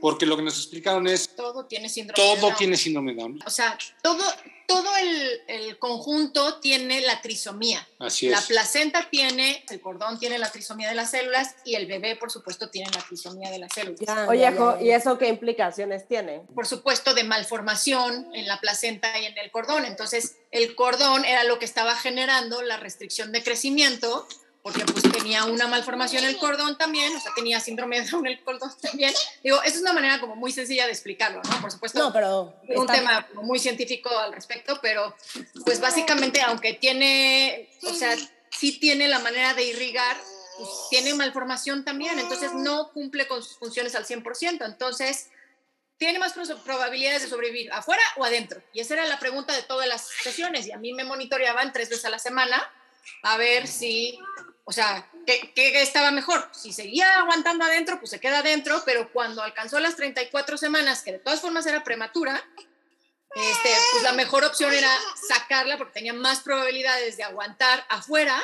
porque 0.02 0.26
lo 0.26 0.36
que 0.38 0.44
nos 0.44 0.58
explicaron 0.58 1.08
es, 1.08 1.36
Todo 1.36 1.66
tiene 1.66 1.90
síndrome 1.90 2.22
de 2.22 2.30
todo 2.36 2.48
Down. 2.48 2.58
tiene 2.58 2.78
síndrome 2.78 3.14
de 3.14 3.22
Down. 3.22 3.40
O 3.46 3.50
sea, 3.50 3.78
todo, 4.02 4.24
todo 4.68 4.98
el, 4.98 5.42
el 5.48 5.78
conjunto 5.80 6.60
tiene 6.60 7.02
la 7.02 7.22
trisomía. 7.22 7.88
Así 8.00 8.30
La 8.30 8.40
es. 8.40 8.46
placenta 8.46 9.10
tiene, 9.10 9.64
el 9.70 9.82
cordón 9.82 10.20
tiene 10.20 10.38
la 10.40 10.52
trisomía 10.52 10.90
de 10.90 10.96
las 10.96 11.12
células 11.12 11.56
y 11.66 11.76
el 11.76 11.86
bebé, 11.88 12.16
por 12.16 12.32
supuesto, 12.32 12.70
tiene 12.70 12.90
la 12.96 13.02
trisomía 13.02 13.50
de 13.52 13.60
las 13.60 13.74
células. 13.74 14.00
Ya, 14.00 14.26
Oye, 14.30 14.42
ya, 14.42 14.52
Jo, 14.56 14.78
ya, 14.78 14.82
¿y 14.84 14.92
eso 14.92 15.18
qué 15.18 15.28
implicaciones 15.28 16.08
tiene? 16.08 16.42
Por 16.56 16.66
supuesto, 16.68 17.14
de 17.14 17.24
malformación 17.24 18.30
en 18.34 18.48
la 18.48 18.60
placenta 18.60 19.18
y 19.20 19.26
en 19.26 19.38
el 19.38 19.52
cordón. 19.52 19.86
Entonces, 19.86 20.38
el 20.52 20.76
cordón 20.76 21.26
era 21.26 21.44
lo 21.44 21.60
que 21.60 21.66
estaba 21.66 21.96
generando 21.96 22.62
la 22.62 22.78
restricción 22.78 23.32
de 23.32 23.44
crecimiento, 23.44 24.28
porque 24.72 24.92
pues 24.92 25.12
tenía 25.12 25.46
una 25.46 25.68
malformación 25.68 26.24
el 26.24 26.38
cordón 26.38 26.78
también, 26.78 27.16
o 27.16 27.20
sea, 27.20 27.32
tenía 27.36 27.60
síndrome 27.60 28.02
de 28.02 28.10
Down 28.10 28.28
el 28.28 28.44
cordón 28.44 28.72
también. 28.82 29.14
Digo, 29.44 29.62
esa 29.64 29.76
es 29.76 29.82
una 29.82 29.94
manera 29.94 30.20
como 30.20 30.36
muy 30.36 30.52
sencilla 30.52 30.86
de 30.86 30.92
explicarlo, 30.92 31.42
¿no? 31.44 31.62
Por 31.62 31.72
supuesto, 31.72 32.00
No, 32.00 32.14
pero... 32.14 32.56
un 32.68 32.82
está- 32.82 32.94
tema 32.94 33.28
muy 33.34 33.60
científico 33.60 34.10
al 34.18 34.34
respecto, 34.34 34.80
pero 34.82 35.16
pues 35.66 35.80
básicamente 35.80 36.42
aunque 36.42 36.74
tiene, 36.74 37.70
o 37.84 37.94
sea, 37.94 38.16
sí 38.52 38.80
tiene 38.80 39.08
la 39.08 39.20
manera 39.20 39.54
de 39.54 39.64
irrigar, 39.64 40.18
pues 40.58 40.70
tiene 40.90 41.14
malformación 41.14 41.86
también, 41.86 42.20
entonces 42.20 42.54
no 42.54 42.92
cumple 42.92 43.28
con 43.28 43.42
sus 43.42 43.58
funciones 43.58 43.96
al 43.96 44.06
100%. 44.06 44.66
Entonces, 44.66 45.30
tiene 45.98 46.18
más 46.20 46.34
probabilidades 46.64 47.24
de 47.24 47.30
sobrevivir, 47.30 47.72
afuera 47.74 48.02
o 48.18 48.24
adentro? 48.24 48.62
Y 48.74 48.80
esa 48.80 48.94
era 48.96 49.06
la 49.06 49.20
pregunta 49.20 49.54
de 49.54 49.64
todas 49.64 49.88
las 49.88 50.08
sesiones 50.08 50.66
y 50.68 50.72
a 50.72 50.78
mí 50.78 50.94
me 50.94 51.04
monitoreaban 51.04 51.74
tres 51.74 51.90
veces 51.90 52.06
a 52.06 52.10
la 52.10 52.20
semana 52.20 52.72
a 53.24 53.38
ver 53.38 53.68
si, 53.68 54.20
o 54.70 54.72
sea, 54.72 55.04
¿qué, 55.26 55.52
qué 55.56 55.82
estaba 55.82 56.12
mejor? 56.12 56.48
Si 56.52 56.72
seguía 56.74 57.18
aguantando 57.18 57.66
adentro, 57.66 57.98
pues 57.98 58.12
se 58.12 58.20
queda 58.20 58.38
adentro, 58.38 58.84
pero 58.86 59.12
cuando 59.12 59.42
alcanzó 59.42 59.80
las 59.80 59.96
34 59.96 60.60
semanas, 60.60 61.02
que 61.02 61.14
de 61.14 61.18
todas 61.18 61.42
formas 61.42 61.66
era 61.66 61.84
prematura, 61.84 62.40
este, 63.36 63.70
pues 63.92 64.04
la 64.04 64.14
mejor 64.14 64.44
opción 64.44 64.72
era 64.72 64.92
sacarla 65.28 65.80
porque 65.80 65.94
tenía 65.94 66.14
más 66.14 66.42
probabilidades 66.42 67.18
de 67.18 67.24
aguantar 67.24 67.84
afuera 67.90 68.40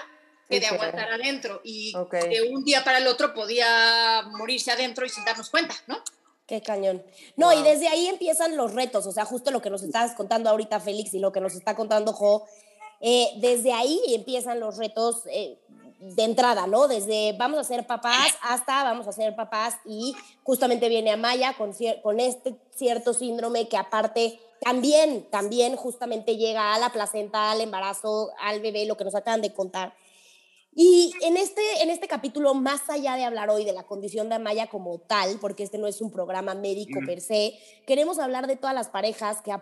que 0.50 0.60
de 0.60 0.66
aguantar 0.66 1.12
adentro 1.12 1.62
y 1.64 1.94
de 2.12 2.50
un 2.52 2.64
día 2.64 2.84
para 2.84 2.98
el 2.98 3.06
otro 3.06 3.36
podía 3.36 4.24
morirse 4.32 4.72
adentro 4.72 5.06
y 5.06 5.10
sin 5.10 5.26
darnos 5.26 5.52
cuenta, 5.52 5.76
¿no? 5.86 6.02
Qué 6.48 6.60
cañón. 6.64 7.04
No, 7.36 7.54
y 7.54 7.62
desde 7.62 7.88
ahí 7.88 8.08
empiezan 8.08 8.58
los 8.58 8.74
retos, 8.74 9.06
o 9.06 9.12
sea, 9.12 9.26
justo 9.26 9.52
lo 9.52 9.62
que 9.62 9.70
nos 9.70 9.84
estás 9.84 10.16
contando 10.16 10.50
ahorita 10.50 10.80
Félix 10.80 11.14
y 11.14 11.20
lo 11.20 11.32
que 11.32 11.42
nos 11.42 11.54
está 11.54 11.76
contando 11.76 12.14
Jo, 12.14 12.48
eh, 13.02 13.34
desde 13.38 13.74
ahí 13.74 14.00
empiezan 14.08 14.60
los 14.60 14.78
retos 14.78 15.24
eh, 15.30 15.60
de 16.14 16.24
entrada, 16.24 16.68
¿no? 16.68 16.88
Desde 16.88 17.34
vamos 17.38 17.60
a 17.60 17.64
ser 17.64 17.88
papás 17.88 18.36
hasta 18.42 18.84
vamos 18.84 19.08
a 19.08 19.12
ser 19.12 19.36
papás 19.36 19.76
y 19.86 20.16
justamente 20.44 20.90
viene 20.90 21.12
Amaya 21.12 21.54
con, 21.58 21.72
con 22.04 22.20
este 22.20 22.56
cierto 22.76 23.14
síndrome 23.14 23.68
que 23.68 23.78
aparte 23.78 24.40
también, 24.62 25.30
también 25.30 25.76
justamente 25.76 26.38
llega 26.38 26.74
a 26.74 26.80
la 26.80 26.90
placenta, 26.90 27.52
al 27.52 27.62
embarazo, 27.62 28.32
al 28.40 28.62
bebé, 28.62 28.86
lo 28.86 28.98
que 28.98 29.04
nos 29.04 29.16
acaban 29.16 29.42
de 29.42 29.54
contar. 29.54 29.94
Y 30.74 31.14
en 31.22 31.38
este, 31.38 31.62
en 31.82 31.90
este 31.90 32.08
capítulo, 32.08 32.54
más 32.54 32.90
allá 32.90 33.16
de 33.16 33.24
hablar 33.24 33.50
hoy 33.50 33.64
de 33.64 33.72
la 33.72 33.84
condición 33.84 34.28
de 34.28 34.36
Amaya 34.36 34.68
como 34.68 35.00
tal, 35.00 35.38
porque 35.40 35.64
este 35.64 35.78
no 35.78 35.88
es 35.88 36.02
un 36.02 36.12
programa 36.12 36.54
médico 36.54 37.00
per 37.06 37.22
se, 37.22 37.58
queremos 37.88 38.20
hablar 38.20 38.48
de 38.48 38.58
todas 38.58 38.76
las 38.76 38.90
parejas 38.90 39.38
que, 39.42 39.56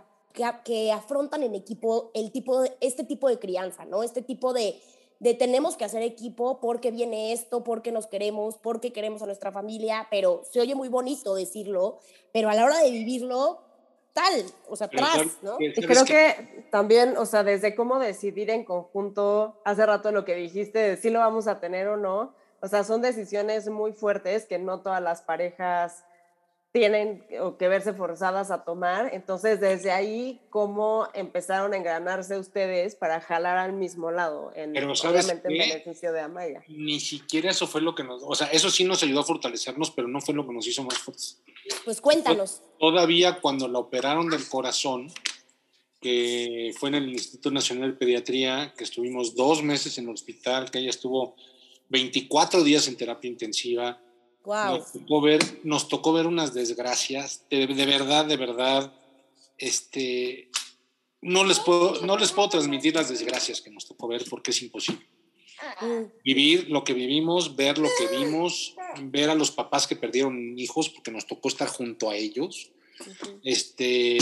que, 0.64 0.92
afrontan 0.92 1.44
en 1.44 1.54
equipo 1.54 2.10
el 2.16 2.32
tipo 2.32 2.62
de, 2.62 2.76
este 2.82 3.04
tipo 3.04 3.30
de 3.30 3.38
crianza, 3.38 3.86
¿no? 3.86 4.02
Este 4.02 4.24
tipo 4.24 4.54
de, 4.54 4.82
de 5.24 5.34
tenemos 5.34 5.78
que 5.78 5.86
hacer 5.86 6.02
equipo 6.02 6.60
porque 6.60 6.92
viene 6.92 7.32
esto, 7.32 7.64
porque 7.64 7.94
nos 7.94 8.08
queremos, 8.08 8.58
porque 8.58 8.92
queremos 8.92 9.22
a 9.22 9.26
nuestra 9.26 9.54
familia, 9.54 10.06
pero 10.12 10.44
se 10.52 10.60
oye 10.60 10.76
muy 10.76 10.90
bonito 10.90 11.34
decirlo, 11.34 12.00
pero 12.34 12.50
a 12.50 12.54
la 12.54 12.66
hora 12.66 12.80
de 12.80 12.92
vivirlo, 12.92 13.62
tal, 14.12 14.44
o 14.68 14.76
sea, 14.76 14.88
atrás, 14.88 15.38
¿no? 15.42 15.56
Y 15.60 15.72
creo 15.72 16.04
que 16.04 16.68
también, 16.72 17.16
o 17.16 17.26
sea, 17.26 17.44
desde 17.44 17.74
cómo 17.74 18.00
decidir 18.00 18.50
en 18.50 18.66
conjunto, 18.66 19.62
hace 19.64 19.86
rato 19.86 20.12
lo 20.12 20.26
que 20.26 20.36
dijiste, 20.36 20.80
de 20.80 20.98
si 20.98 21.10
lo 21.10 21.20
vamos 21.20 21.48
a 21.48 21.62
tener 21.62 21.88
o 21.88 21.96
no, 21.96 22.36
o 22.62 22.68
sea, 22.68 22.84
son 22.84 23.02
decisiones 23.02 23.70
muy 23.70 23.94
fuertes 23.94 24.46
que 24.46 24.60
no 24.60 24.82
todas 24.82 25.02
las 25.02 25.22
parejas 25.22 26.04
tienen 26.74 27.24
que 27.60 27.68
verse 27.68 27.94
forzadas 27.94 28.50
a 28.50 28.64
tomar. 28.64 29.12
Entonces, 29.14 29.62
desde 29.62 29.92
ahí, 29.92 30.42
¿cómo 30.50 31.08
empezaron 31.14 31.72
a 31.74 31.78
engranarse 31.78 32.36
ustedes 32.40 32.96
para 32.96 33.22
jalar 33.22 33.60
al 33.60 33.74
mismo 33.74 34.10
lado? 34.10 34.52
En, 34.56 34.74
Pero, 34.74 34.92
obviamente 34.92 35.48
en 35.50 35.58
beneficio 35.60 36.12
de 36.12 36.22
Amaya. 36.22 36.64
Ni 36.68 37.00
siquiera 37.00 37.52
eso 37.52 37.68
fue 37.68 37.82
lo 37.82 37.94
que 37.94 38.04
nos... 38.04 38.24
O 38.26 38.34
sea, 38.34 38.48
eso 38.48 38.72
sí 38.72 38.86
nos 38.86 39.04
ayudó 39.04 39.20
a 39.20 39.24
fortalecernos, 39.24 39.92
pero 39.92 40.08
no 40.08 40.20
fue 40.20 40.34
lo 40.34 40.48
que 40.48 40.54
nos 40.54 40.66
hizo 40.66 40.84
más 40.84 40.98
fuertes. 40.98 41.40
Pues 41.86 42.02
cuéntanos. 42.02 42.64
Todavía 42.80 43.40
cuando 43.40 43.68
la 43.68 43.78
operaron 43.78 44.32
del 44.32 44.50
corazón, 44.50 45.12
que 46.02 46.74
fue 46.80 46.90
en 46.90 46.96
el 46.96 47.10
Instituto 47.10 47.52
Nacional 47.52 47.92
de 47.92 47.98
Pediatría, 47.98 48.74
que 48.76 48.84
estuvimos 48.84 49.36
dos 49.36 49.62
meses 49.62 50.00
en 50.00 50.06
el 50.06 50.16
hospital, 50.16 50.72
que 50.72 50.80
ella 50.80 50.90
estuvo 50.90 51.36
24 51.90 52.64
días 52.64 52.88
en 52.88 52.98
terapia 52.98 53.30
intensiva, 53.30 54.02
nos, 54.46 54.92
tocó 54.92 55.22
ver, 55.22 55.42
nos 55.64 55.88
tocó 55.88 56.14
ver 56.14 56.28
unas 56.28 56.54
desgracias, 56.54 57.46
de, 57.50 57.66
verdad, 57.86 58.26
de 58.26 58.38
verdad, 58.38 58.94
este, 59.58 60.50
no 61.22 61.44
les, 61.44 61.60
puedo, 61.60 62.06
no 62.06 62.18
les 62.18 62.32
puedo 62.32 62.50
transmitir 62.50 62.96
las 62.96 63.10
desgracias 63.10 63.62
que 63.62 63.72
nos 63.72 63.88
tocó 63.88 64.08
ver 64.08 64.24
porque 64.30 64.52
es 64.52 64.62
imposible. 64.62 65.06
Mm. 65.82 66.04
Vivir 66.24 66.70
lo 66.70 66.84
que 66.84 66.94
vivimos, 66.94 67.56
ver 67.56 67.78
lo 67.78 67.90
que 67.98 68.18
vimos, 68.18 68.76
ver 69.04 69.30
a 69.30 69.36
los 69.36 69.52
papás 69.52 69.88
que 69.88 69.96
perdieron 69.96 70.58
hijos 70.60 70.90
porque 70.90 71.12
nos 71.12 71.26
tocó 71.26 71.48
estar 71.48 71.68
junto 71.68 72.10
a 72.10 72.16
ellos. 72.16 72.72
Este, 73.44 74.18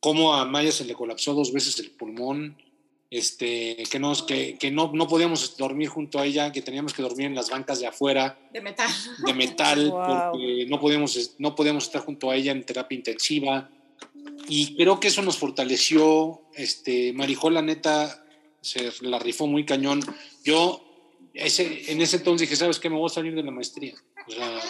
cómo 0.00 0.34
a 0.34 0.44
Maya 0.44 0.72
se 0.72 0.84
le 0.84 0.94
colapsó 0.94 1.34
dos 1.34 1.52
veces 1.52 1.78
el 1.78 1.90
pulmón, 1.90 2.56
este, 3.10 3.76
que, 3.90 3.98
nos, 3.98 4.22
que, 4.22 4.56
que 4.56 4.70
no, 4.70 4.92
no, 4.94 5.08
podíamos 5.08 5.56
dormir 5.56 5.88
junto 5.88 6.20
a 6.20 6.26
ella, 6.26 6.52
que 6.52 6.62
teníamos 6.62 6.94
que 6.94 7.02
dormir 7.02 7.26
en 7.26 7.34
las 7.34 7.50
bancas 7.50 7.80
de 7.80 7.88
afuera. 7.88 8.38
De 8.52 8.60
metal. 8.60 8.90
De 9.26 9.34
metal, 9.34 9.90
porque 10.32 10.66
no 10.68 10.80
podíamos, 10.80 11.34
no 11.38 11.56
podíamos 11.56 11.84
estar 11.84 12.02
junto 12.02 12.30
a 12.30 12.36
ella 12.36 12.52
en 12.52 12.64
terapia 12.64 12.96
intensiva. 12.96 13.68
Y 14.48 14.76
creo 14.76 15.00
que 15.00 15.08
eso 15.08 15.22
nos 15.22 15.38
fortaleció. 15.38 16.42
Este, 16.54 17.12
Marijola, 17.12 17.62
neta, 17.62 18.24
se 18.60 18.92
la 19.00 19.18
rifó 19.18 19.48
muy 19.48 19.64
cañón. 19.64 20.00
Yo 20.44 20.84
ese, 21.34 21.90
en 21.90 22.00
ese 22.00 22.18
entonces 22.18 22.48
dije, 22.48 22.56
¿sabes 22.56 22.78
qué? 22.78 22.90
Me 22.90 22.96
voy 22.96 23.06
a 23.06 23.14
salir 23.14 23.34
de 23.34 23.42
la 23.42 23.50
maestría. 23.50 23.94
O 24.28 24.30
sea, 24.30 24.60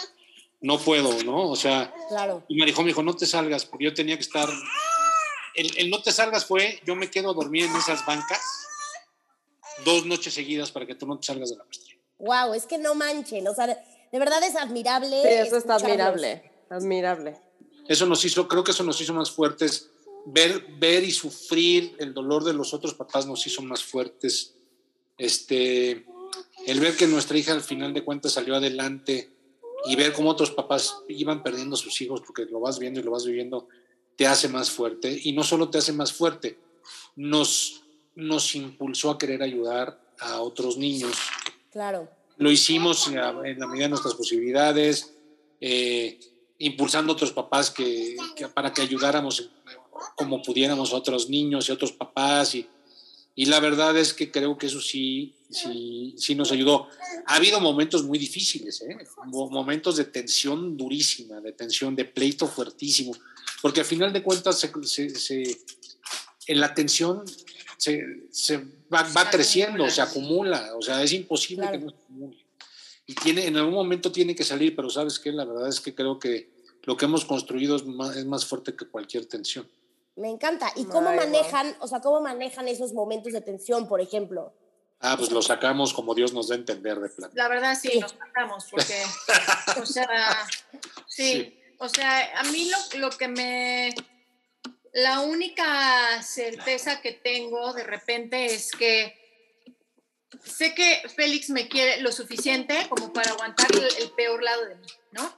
no 0.61 0.79
puedo, 0.79 1.23
¿no? 1.23 1.49
O 1.49 1.55
sea, 1.55 1.93
claro. 2.09 2.43
y 2.47 2.57
Marijola 2.57 2.85
me 2.85 2.89
dijo, 2.89 3.03
no 3.03 3.15
te 3.15 3.27
salgas, 3.27 3.65
porque 3.65 3.85
yo 3.85 3.93
tenía 3.93 4.15
que 4.15 4.23
estar 4.23 4.49
el, 5.55 5.89
no 5.89 6.01
te 6.01 6.11
salgas 6.11 6.45
fue, 6.45 6.81
yo 6.85 6.95
me 6.95 7.09
quedo 7.09 7.31
a 7.31 7.33
dormir 7.33 7.65
en 7.65 7.75
esas 7.75 8.05
bancas 8.05 8.41
dos 9.85 10.05
noches 10.05 10.33
seguidas 10.33 10.71
para 10.71 10.85
que 10.85 10.95
tú 10.95 11.07
no 11.07 11.17
te 11.17 11.25
salgas 11.25 11.49
de 11.49 11.57
la 11.57 11.63
maestría. 11.63 11.97
Wow, 12.19 12.53
es 12.53 12.65
que 12.65 12.77
no 12.77 12.93
manchen, 12.93 13.47
o 13.47 13.53
sea, 13.53 13.67
de 13.67 14.19
verdad 14.19 14.43
es 14.43 14.55
admirable. 14.55 15.21
Sí, 15.21 15.47
eso 15.47 15.57
está 15.57 15.75
admirable, 15.75 16.51
admirable. 16.69 17.37
Eso 17.87 18.05
nos 18.05 18.23
hizo, 18.23 18.47
creo 18.47 18.63
que 18.63 18.71
eso 18.71 18.83
nos 18.83 18.99
hizo 19.01 19.13
más 19.13 19.31
fuertes. 19.31 19.89
Ver, 20.25 20.65
ver 20.77 21.03
y 21.03 21.11
sufrir 21.11 21.95
el 21.97 22.13
dolor 22.13 22.43
de 22.43 22.53
los 22.53 22.73
otros 22.75 22.93
papás 22.93 23.25
nos 23.25 23.45
hizo 23.47 23.63
más 23.63 23.83
fuertes. 23.83 24.53
Este, 25.17 26.05
el 26.67 26.79
ver 26.79 26.95
que 26.95 27.07
nuestra 27.07 27.37
hija 27.37 27.53
al 27.53 27.61
final 27.61 27.93
de 27.93 28.03
cuentas 28.03 28.33
salió 28.33 28.55
adelante 28.55 29.31
y 29.85 29.95
ver 29.95 30.13
cómo 30.13 30.29
otros 30.29 30.51
papás 30.51 30.95
iban 31.07 31.41
perdiendo 31.41 31.75
a 31.75 31.79
sus 31.79 31.99
hijos, 32.01 32.21
porque 32.21 32.45
lo 32.45 32.59
vas 32.59 32.77
viendo 32.77 32.99
y 32.99 33.03
lo 33.03 33.11
vas 33.11 33.25
viviendo, 33.25 33.67
te 34.15 34.27
hace 34.27 34.47
más 34.47 34.69
fuerte 34.69 35.19
y 35.23 35.31
no 35.33 35.43
solo 35.43 35.69
te 35.69 35.77
hace 35.77 35.93
más 35.93 36.13
fuerte, 36.13 36.59
nos, 37.15 37.81
nos 38.15 38.55
impulsó 38.55 39.11
a 39.11 39.17
querer 39.17 39.41
ayudar 39.43 39.99
a 40.19 40.41
otros 40.41 40.77
niños. 40.77 41.15
Claro. 41.71 42.09
Lo 42.37 42.51
hicimos 42.51 43.07
en 43.07 43.15
la, 43.15 43.33
medida 43.33 43.85
de 43.85 43.89
nuestras 43.89 44.15
posibilidades, 44.15 45.13
eh, 45.59 46.19
impulsando 46.59 47.11
a 47.11 47.15
otros 47.15 47.31
papás 47.31 47.69
que, 47.71 48.15
para 48.53 48.73
que 48.73 48.81
ayudáramos 48.81 49.49
como 50.15 50.41
pudiéramos 50.41 50.93
a 50.93 50.97
otros 50.97 51.29
niños 51.29 51.69
y 51.69 51.71
otros 51.71 51.91
papás 51.91 52.55
y, 52.55 52.67
y 53.35 53.45
la 53.45 53.59
verdad 53.59 53.97
es 53.97 54.13
que 54.13 54.31
creo 54.31 54.57
que 54.57 54.67
eso 54.67 54.81
sí, 54.81 55.35
sí, 55.49 56.13
sí 56.17 56.35
nos 56.35 56.51
ayudó. 56.51 56.87
Ha 57.27 57.35
habido 57.35 57.59
momentos 57.59 58.03
muy 58.03 58.19
difíciles, 58.19 58.81
¿eh? 58.81 58.97
momentos 59.25 59.97
de 59.97 60.05
tensión 60.05 60.75
durísima, 60.75 61.39
de 61.39 61.53
tensión, 61.53 61.95
de 61.95 62.05
pleito 62.05 62.47
fuertísimo, 62.47 63.13
porque 63.61 63.81
al 63.81 63.85
final 63.85 64.11
de 64.11 64.23
cuentas 64.23 64.59
se, 64.59 65.57
en 66.47 66.59
la 66.59 66.73
tensión 66.73 67.23
se, 67.77 68.03
va, 68.93 69.29
creciendo, 69.29 69.89
se 69.89 70.01
acumula, 70.01 70.75
o 70.77 70.81
sea, 70.81 71.01
es 71.03 71.13
imposible 71.13 71.69
que 71.71 71.77
no 71.79 71.89
se 71.89 71.95
acumule. 71.95 72.45
Y 73.07 73.15
tiene, 73.15 73.47
en 73.47 73.57
algún 73.57 73.73
momento 73.73 74.11
tiene 74.11 74.35
que 74.35 74.43
salir, 74.43 74.75
pero 74.75 74.89
sabes 74.89 75.19
qué, 75.19 75.31
la 75.31 75.45
verdad 75.45 75.67
es 75.67 75.81
que 75.81 75.93
creo 75.93 76.19
que 76.19 76.49
lo 76.83 76.97
que 76.97 77.05
hemos 77.05 77.25
construido 77.25 77.75
es 77.75 77.85
más, 77.85 78.15
es 78.15 78.25
más 78.25 78.45
fuerte 78.45 78.75
que 78.75 78.85
cualquier 78.85 79.25
tensión. 79.25 79.69
Me 80.15 80.29
encanta. 80.29 80.71
¿Y 80.75 80.85
cómo 80.85 81.13
manejan, 81.13 81.75
o 81.79 81.87
sea, 81.87 82.01
cómo 82.01 82.21
manejan 82.21 82.67
esos 82.67 82.93
momentos 82.93 83.33
de 83.33 83.41
tensión, 83.41 83.87
por 83.87 84.01
ejemplo? 84.01 84.53
Ah, 84.99 85.15
pues 85.17 85.31
lo 85.31 85.41
sacamos 85.41 85.93
como 85.93 86.13
Dios 86.13 86.31
nos 86.31 86.49
da 86.49 86.55
a 86.55 86.59
entender 86.59 86.99
de 86.99 87.09
plan. 87.09 87.31
La 87.33 87.47
verdad 87.47 87.75
sí, 87.79 87.99
lo 87.99 88.07
sacamos, 88.07 88.65
porque, 88.69 89.01
o 89.81 89.85
sea, 89.85 90.07
sí, 91.07 91.59
o 91.81 91.89
sea, 91.89 92.39
a 92.39 92.43
mí 92.43 92.69
lo, 92.69 92.99
lo 92.99 93.09
que 93.09 93.27
me, 93.27 93.95
la 94.93 95.21
única 95.21 96.21
certeza 96.21 97.01
que 97.01 97.11
tengo 97.11 97.73
de 97.73 97.83
repente 97.83 98.45
es 98.45 98.71
que 98.71 99.17
sé 100.45 100.75
que 100.75 101.01
Félix 101.15 101.49
me 101.49 101.67
quiere 101.67 101.99
lo 102.01 102.11
suficiente 102.11 102.77
como 102.87 103.11
para 103.11 103.31
aguantar 103.31 103.65
el, 103.97 104.11
peor 104.11 104.43
lado 104.43 104.63
de 104.65 104.75
mí, 104.75 104.87
¿no? 105.11 105.35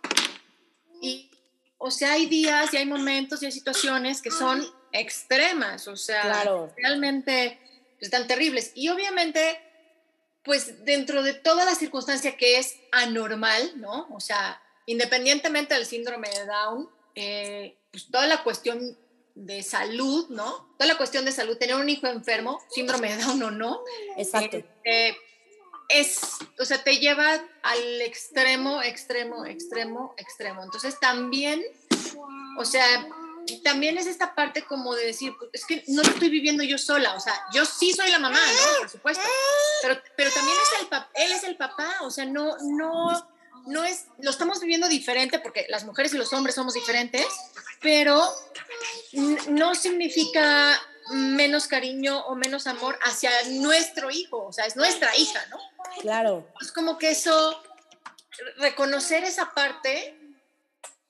Y, 1.01 1.31
o 1.77 1.89
sea, 1.89 2.12
hay 2.12 2.25
días 2.25 2.73
y 2.73 2.77
hay 2.77 2.85
momentos 2.85 3.41
y 3.41 3.45
hay 3.45 3.51
situaciones 3.53 4.21
que 4.21 4.29
son 4.29 4.67
extremas, 4.91 5.88
o 5.88 5.95
sea, 5.95 6.43
realmente 6.75 7.57
están 8.01 8.27
terribles. 8.27 8.73
Y 8.75 8.89
obviamente, 8.89 9.62
pues 10.43 10.83
dentro 10.83 11.23
de 11.23 11.35
toda 11.35 11.63
la 11.63 11.73
circunstancia 11.73 12.35
que 12.35 12.57
es 12.57 12.75
anormal, 12.91 13.79
¿no? 13.79 14.09
O 14.12 14.19
sea, 14.19 14.62
independientemente 14.85 15.73
del 15.73 15.85
síndrome 15.85 16.29
de 16.29 16.45
Down, 16.45 16.89
eh, 17.15 17.77
pues 17.91 18.09
toda 18.09 18.27
la 18.27 18.43
cuestión 18.43 18.97
de 19.35 19.63
salud, 19.63 20.27
¿no? 20.29 20.75
Toda 20.77 20.87
la 20.87 20.97
cuestión 20.97 21.25
de 21.25 21.31
salud, 21.31 21.57
tener 21.57 21.75
un 21.75 21.89
hijo 21.89 22.07
enfermo, 22.07 22.61
síndrome 22.69 23.15
de 23.15 23.23
Down 23.23 23.43
o 23.43 23.51
no. 23.51 23.81
Exacto. 24.17 24.57
Este, 24.57 25.17
es, 25.89 26.19
o 26.59 26.65
sea, 26.65 26.83
te 26.83 26.97
lleva 26.97 27.43
al 27.61 28.01
extremo, 28.01 28.81
extremo, 28.81 29.45
extremo, 29.45 30.13
extremo. 30.17 30.63
Entonces 30.63 30.99
también 30.99 31.63
O 32.57 32.65
sea, 32.65 32.85
también 33.63 33.97
es 33.97 34.07
esta 34.07 34.35
parte 34.35 34.63
como 34.63 34.95
de 34.95 35.07
decir, 35.07 35.33
pues, 35.37 35.49
es 35.53 35.65
que 35.65 35.83
no 35.87 36.01
lo 36.01 36.09
estoy 36.09 36.29
viviendo 36.29 36.63
yo 36.63 36.77
sola, 36.77 37.15
o 37.15 37.19
sea, 37.19 37.33
yo 37.53 37.65
sí 37.65 37.91
soy 37.93 38.09
la 38.09 38.19
mamá, 38.19 38.39
¿no? 38.39 38.79
Por 38.79 38.89
supuesto, 38.89 39.23
pero, 39.81 39.99
pero 40.15 40.31
también 40.31 40.55
es 40.57 40.81
el 40.81 41.23
él 41.25 41.31
es 41.31 41.43
el 41.43 41.57
papá, 41.57 41.97
o 42.01 42.11
sea, 42.11 42.25
no, 42.25 42.57
no, 42.61 43.27
no 43.65 43.84
es, 43.84 44.05
lo 44.20 44.29
estamos 44.29 44.60
viviendo 44.60 44.88
diferente 44.88 45.39
porque 45.39 45.65
las 45.70 45.86
mujeres 45.86 46.13
y 46.13 46.17
los 46.17 46.34
hombres 46.34 46.55
somos 46.55 46.74
diferentes, 46.74 47.25
pero 47.82 48.24
no 49.50 49.75
significa 49.75 50.79
menos 51.12 51.67
cariño 51.67 52.25
o 52.25 52.36
menos 52.36 52.67
amor 52.67 52.98
hacia 53.03 53.32
nuestro 53.50 54.10
hijo, 54.10 54.46
o 54.46 54.53
sea, 54.53 54.65
es 54.65 54.75
nuestra 54.75 55.15
hija, 55.17 55.46
¿no? 55.50 55.58
Claro. 56.01 56.48
Es 56.62 56.72
como 56.72 56.98
que 56.98 57.12
eso, 57.12 57.62
reconocer 58.58 59.24
esa 59.24 59.53
parte 59.53 60.17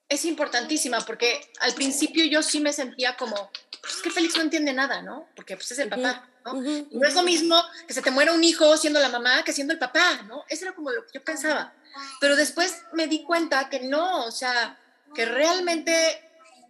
es 0.10 0.26
importantísima 0.26 1.02
porque 1.02 1.52
al 1.60 1.74
principio 1.74 2.26
yo 2.26 2.44
sí 2.44 2.60
me 2.60 2.74
sentía 2.74 3.16
como, 3.18 3.36
pues 3.82 3.96
es 3.96 4.02
que 4.02 4.12
Félix 4.12 4.36
no 4.36 4.44
entiende 4.44 4.74
nada, 4.74 5.02
¿no? 5.02 5.28
Porque 5.36 5.56
pues 5.56 5.72
es 5.72 5.80
el 5.80 5.90
papá, 5.90 6.30
¿no? 6.46 6.54
No 6.54 7.08
es 7.08 7.14
lo 7.14 7.24
mismo 7.24 7.62
que 7.88 7.94
se 7.94 8.02
te 8.02 8.12
muera 8.12 8.34
un 8.34 8.44
hijo 8.44 8.78
siendo 8.78 9.00
la 9.00 9.10
mamá 9.10 9.44
que 9.44 9.54
siendo 9.54 9.74
el 9.74 9.80
papá, 9.80 10.24
¿no? 10.24 10.44
Eso 10.50 10.66
era 10.66 10.76
como 10.76 10.92
lo 10.92 11.06
que 11.06 11.14
yo 11.14 11.24
pensaba. 11.24 11.74
Pero 12.20 12.36
después 12.36 12.84
me 12.94 13.08
di 13.08 13.24
cuenta 13.24 13.70
que 13.70 13.82
no, 13.82 14.26
o 14.26 14.32
sea, 14.32 14.80
que 15.14 15.26
realmente, 15.26 16.30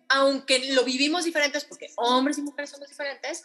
aunque 0.10 0.74
lo 0.74 0.84
vivimos 0.84 1.24
diferentes, 1.24 1.66
porque 1.66 1.92
hombres 1.98 2.38
y 2.38 2.42
mujeres 2.42 2.72
somos 2.72 2.90
diferentes, 2.90 3.44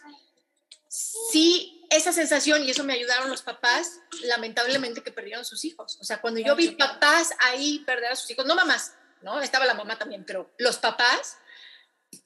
sí 0.87 1.85
esa 1.89 2.11
sensación, 2.11 2.63
y 2.63 2.71
eso 2.71 2.83
me 2.83 2.93
ayudaron 2.93 3.29
los 3.29 3.41
papás, 3.41 3.99
lamentablemente 4.23 5.01
que 5.01 5.11
perdieron 5.11 5.45
sus 5.45 5.65
hijos. 5.65 5.97
O 5.99 6.03
sea, 6.03 6.21
cuando 6.21 6.39
yo 6.39 6.55
vi 6.55 6.71
papás 6.71 7.31
ahí 7.39 7.79
perder 7.79 8.11
a 8.11 8.15
sus 8.15 8.29
hijos, 8.29 8.45
no 8.45 8.55
mamás, 8.55 8.93
¿no? 9.21 9.41
Estaba 9.41 9.65
la 9.65 9.73
mamá 9.73 9.97
también, 9.97 10.23
pero 10.25 10.51
los 10.57 10.77
papás, 10.77 11.37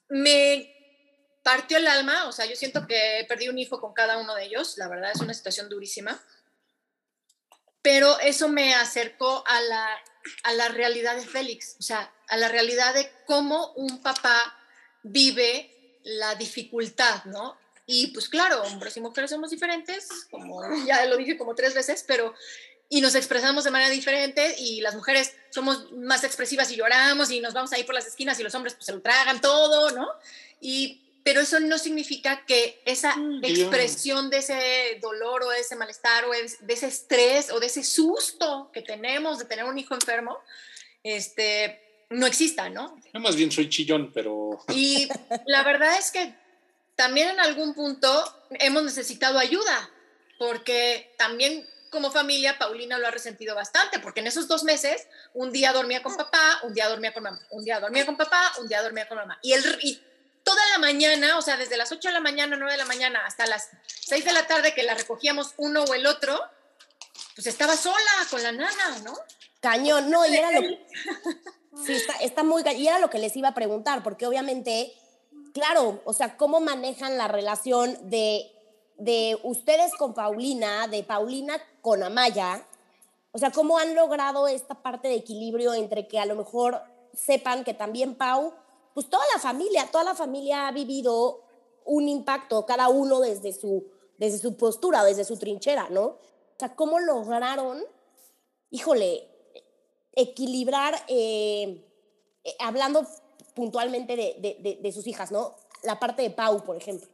me 0.09 0.69
partió 1.43 1.77
el 1.77 1.87
alma, 1.87 2.27
o 2.27 2.31
sea, 2.31 2.45
yo 2.45 2.55
siento 2.55 2.87
que 2.87 3.25
perdí 3.27 3.49
un 3.49 3.59
hijo 3.59 3.79
con 3.79 3.93
cada 3.93 4.17
uno 4.17 4.35
de 4.35 4.45
ellos, 4.45 4.77
la 4.77 4.87
verdad 4.87 5.11
es 5.13 5.21
una 5.21 5.33
situación 5.33 5.69
durísima, 5.69 6.21
pero 7.83 8.19
eso 8.21 8.49
me 8.49 8.73
acercó 8.73 9.43
a 9.45 9.61
la, 9.61 9.87
a 10.43 10.53
la 10.53 10.69
realidad 10.69 11.15
de 11.15 11.25
Félix, 11.27 11.75
o 11.79 11.83
sea, 11.83 12.11
a 12.29 12.37
la 12.37 12.47
realidad 12.47 12.95
de 12.95 13.11
cómo 13.27 13.73
un 13.73 14.01
papá 14.01 14.57
vive 15.03 15.99
la 16.03 16.33
dificultad, 16.35 17.25
¿no? 17.25 17.57
Y 17.85 18.07
pues 18.07 18.29
claro, 18.29 18.63
hombres 18.63 18.95
y 18.97 19.01
mujeres 19.01 19.29
somos 19.29 19.51
diferentes, 19.51 20.07
como 20.31 20.61
ya 20.87 21.05
lo 21.05 21.17
dije 21.17 21.37
como 21.37 21.53
tres 21.53 21.75
veces, 21.75 22.03
pero 22.07 22.33
y 22.89 23.01
nos 23.01 23.15
expresamos 23.15 23.63
de 23.63 23.71
manera 23.71 23.89
diferente 23.89 24.55
y 24.57 24.79
las 24.79 24.95
mujeres 24.95 25.35
somos 25.49 25.91
más 25.93 26.23
expresivas 26.23 26.71
y 26.71 26.75
lloramos 26.75 27.31
y 27.31 27.39
nos 27.39 27.53
vamos 27.53 27.73
ahí 27.73 27.83
por 27.83 27.95
las 27.95 28.05
esquinas 28.07 28.39
y 28.39 28.43
los 28.43 28.55
hombres 28.55 28.75
pues 28.75 28.85
se 28.85 28.93
lo 28.93 29.01
tragan 29.01 29.41
todo, 29.41 29.91
¿no? 29.91 30.07
Y 30.61 31.01
pero 31.23 31.41
eso 31.41 31.59
no 31.59 31.77
significa 31.77 32.45
que 32.45 32.81
esa 32.85 33.15
expresión 33.41 34.29
de 34.29 34.37
ese 34.37 34.99
dolor 35.01 35.43
o 35.43 35.49
de 35.49 35.59
ese 35.59 35.75
malestar 35.75 36.25
o 36.25 36.31
de 36.31 36.73
ese 36.73 36.87
estrés 36.87 37.49
o 37.51 37.59
de 37.59 37.67
ese 37.67 37.83
susto 37.83 38.69
que 38.73 38.81
tenemos 38.81 39.39
de 39.39 39.45
tener 39.45 39.65
un 39.65 39.77
hijo 39.77 39.95
enfermo, 39.95 40.37
este, 41.01 42.05
no 42.09 42.27
exista, 42.27 42.69
¿no? 42.69 42.99
Yo 43.13 43.19
más 43.19 43.35
bien 43.35 43.51
soy 43.51 43.69
chillón, 43.69 44.11
pero... 44.13 44.59
Y 44.69 45.07
la 45.45 45.63
verdad 45.63 45.97
es 45.97 46.11
que 46.11 46.35
también 46.95 47.29
en 47.29 47.39
algún 47.39 47.73
punto 47.73 48.23
hemos 48.51 48.83
necesitado 48.83 49.39
ayuda, 49.39 49.89
porque 50.37 51.13
también 51.17 51.67
como 51.89 52.11
familia, 52.11 52.57
Paulina 52.57 52.97
lo 52.97 53.07
ha 53.07 53.11
resentido 53.11 53.55
bastante, 53.55 53.99
porque 53.99 54.19
en 54.19 54.27
esos 54.27 54.47
dos 54.47 54.63
meses, 54.63 55.07
un 55.33 55.51
día 55.51 55.71
dormía 55.71 56.01
con 56.01 56.17
papá, 56.17 56.59
un 56.63 56.73
día 56.73 56.89
dormía 56.89 57.13
con 57.13 57.21
mamá, 57.21 57.39
un 57.51 57.63
día 57.63 57.79
dormía 57.79 58.03
con 58.03 58.17
papá, 58.17 58.51
un 58.59 58.67
día 58.67 58.81
dormía 58.81 59.07
con 59.07 59.19
mamá. 59.19 59.37
Y, 59.43 59.53
el, 59.53 59.63
y 59.83 60.01
toda 60.43 60.61
la 60.71 60.77
mañana, 60.79 61.37
o 61.37 61.41
sea, 61.41 61.57
desde 61.57 61.77
las 61.77 61.91
8 61.91 62.09
de 62.09 62.13
la 62.13 62.19
mañana, 62.19 62.55
9 62.55 62.71
de 62.71 62.77
la 62.77 62.85
mañana, 62.85 63.25
hasta 63.25 63.45
las 63.45 63.69
6 63.87 64.25
de 64.25 64.33
la 64.33 64.47
tarde 64.47 64.73
que 64.73 64.83
la 64.83 64.93
recogíamos 64.93 65.53
uno 65.57 65.83
o 65.83 65.93
el 65.93 66.05
otro, 66.05 66.39
pues 67.35 67.47
estaba 67.47 67.75
sola 67.75 67.95
con 68.29 68.43
la 68.43 68.51
nana, 68.51 68.99
¿no? 69.03 69.13
Cañón, 69.59 70.09
no, 70.09 70.25
y 70.25 70.35
era 70.35 70.51
lo 70.51 70.61
que... 70.61 70.85
Sí, 71.85 71.93
está, 71.93 72.13
está 72.17 72.43
muy... 72.43 72.63
Y 72.75 72.87
era 72.87 72.99
lo 72.99 73.09
que 73.09 73.17
les 73.17 73.35
iba 73.35 73.47
a 73.47 73.55
preguntar, 73.55 74.03
porque 74.03 74.27
obviamente, 74.27 74.93
claro, 75.53 76.03
o 76.05 76.13
sea, 76.13 76.37
¿cómo 76.37 76.59
manejan 76.59 77.17
la 77.17 77.27
relación 77.27 77.97
de 78.09 78.53
de 78.97 79.39
ustedes 79.43 79.93
con 79.95 80.13
Paulina, 80.13 80.87
de 80.87 81.03
Paulina 81.03 81.55
con 81.81 82.03
Amaya, 82.03 82.65
o 83.31 83.37
sea, 83.37 83.51
cómo 83.51 83.77
han 83.77 83.95
logrado 83.95 84.47
esta 84.47 84.75
parte 84.75 85.07
de 85.07 85.15
equilibrio 85.15 85.73
entre 85.73 86.07
que 86.07 86.19
a 86.19 86.25
lo 86.25 86.35
mejor 86.35 86.81
sepan 87.13 87.63
que 87.63 87.73
también 87.73 88.15
Pau, 88.15 88.53
pues 88.93 89.09
toda 89.09 89.23
la 89.33 89.39
familia, 89.39 89.89
toda 89.91 90.03
la 90.03 90.15
familia 90.15 90.67
ha 90.67 90.71
vivido 90.71 91.43
un 91.85 92.07
impacto, 92.07 92.65
cada 92.65 92.89
uno 92.89 93.19
desde 93.19 93.53
su, 93.53 93.85
desde 94.17 94.37
su 94.37 94.55
postura, 94.55 95.03
desde 95.03 95.25
su 95.25 95.37
trinchera, 95.37 95.89
¿no? 95.89 96.03
O 96.05 96.19
sea, 96.57 96.75
¿cómo 96.75 96.99
lograron, 96.99 97.83
híjole, 98.69 99.27
equilibrar, 100.13 101.03
eh, 101.07 101.83
eh, 102.43 102.55
hablando 102.59 103.05
puntualmente 103.53 104.15
de, 104.15 104.79
de 104.81 104.91
sus 104.91 105.07
hijas, 105.07 105.31
¿no? 105.31 105.55
La 105.83 105.99
parte 105.99 106.21
de 106.21 106.29
Pau, 106.29 106.63
por 106.63 106.77
ejemplo 106.77 107.07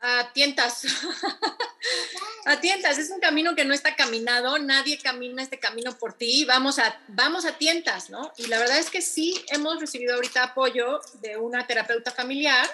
a 0.00 0.32
tientas. 0.32 0.82
a 2.46 2.60
tientas, 2.60 2.98
es 2.98 3.10
un 3.10 3.20
camino 3.20 3.54
que 3.54 3.64
no 3.64 3.74
está 3.74 3.96
caminado, 3.96 4.58
nadie 4.58 4.98
camina 4.98 5.42
este 5.42 5.58
camino 5.58 5.96
por 5.98 6.14
ti, 6.14 6.44
vamos 6.44 6.78
a, 6.78 7.00
vamos 7.08 7.44
a 7.44 7.58
tientas, 7.58 8.10
¿no? 8.10 8.32
Y 8.36 8.46
la 8.46 8.58
verdad 8.58 8.78
es 8.78 8.90
que 8.90 9.02
sí 9.02 9.42
hemos 9.48 9.80
recibido 9.80 10.14
ahorita 10.14 10.42
apoyo 10.42 11.00
de 11.20 11.36
una 11.36 11.66
terapeuta 11.66 12.10
familiar, 12.10 12.68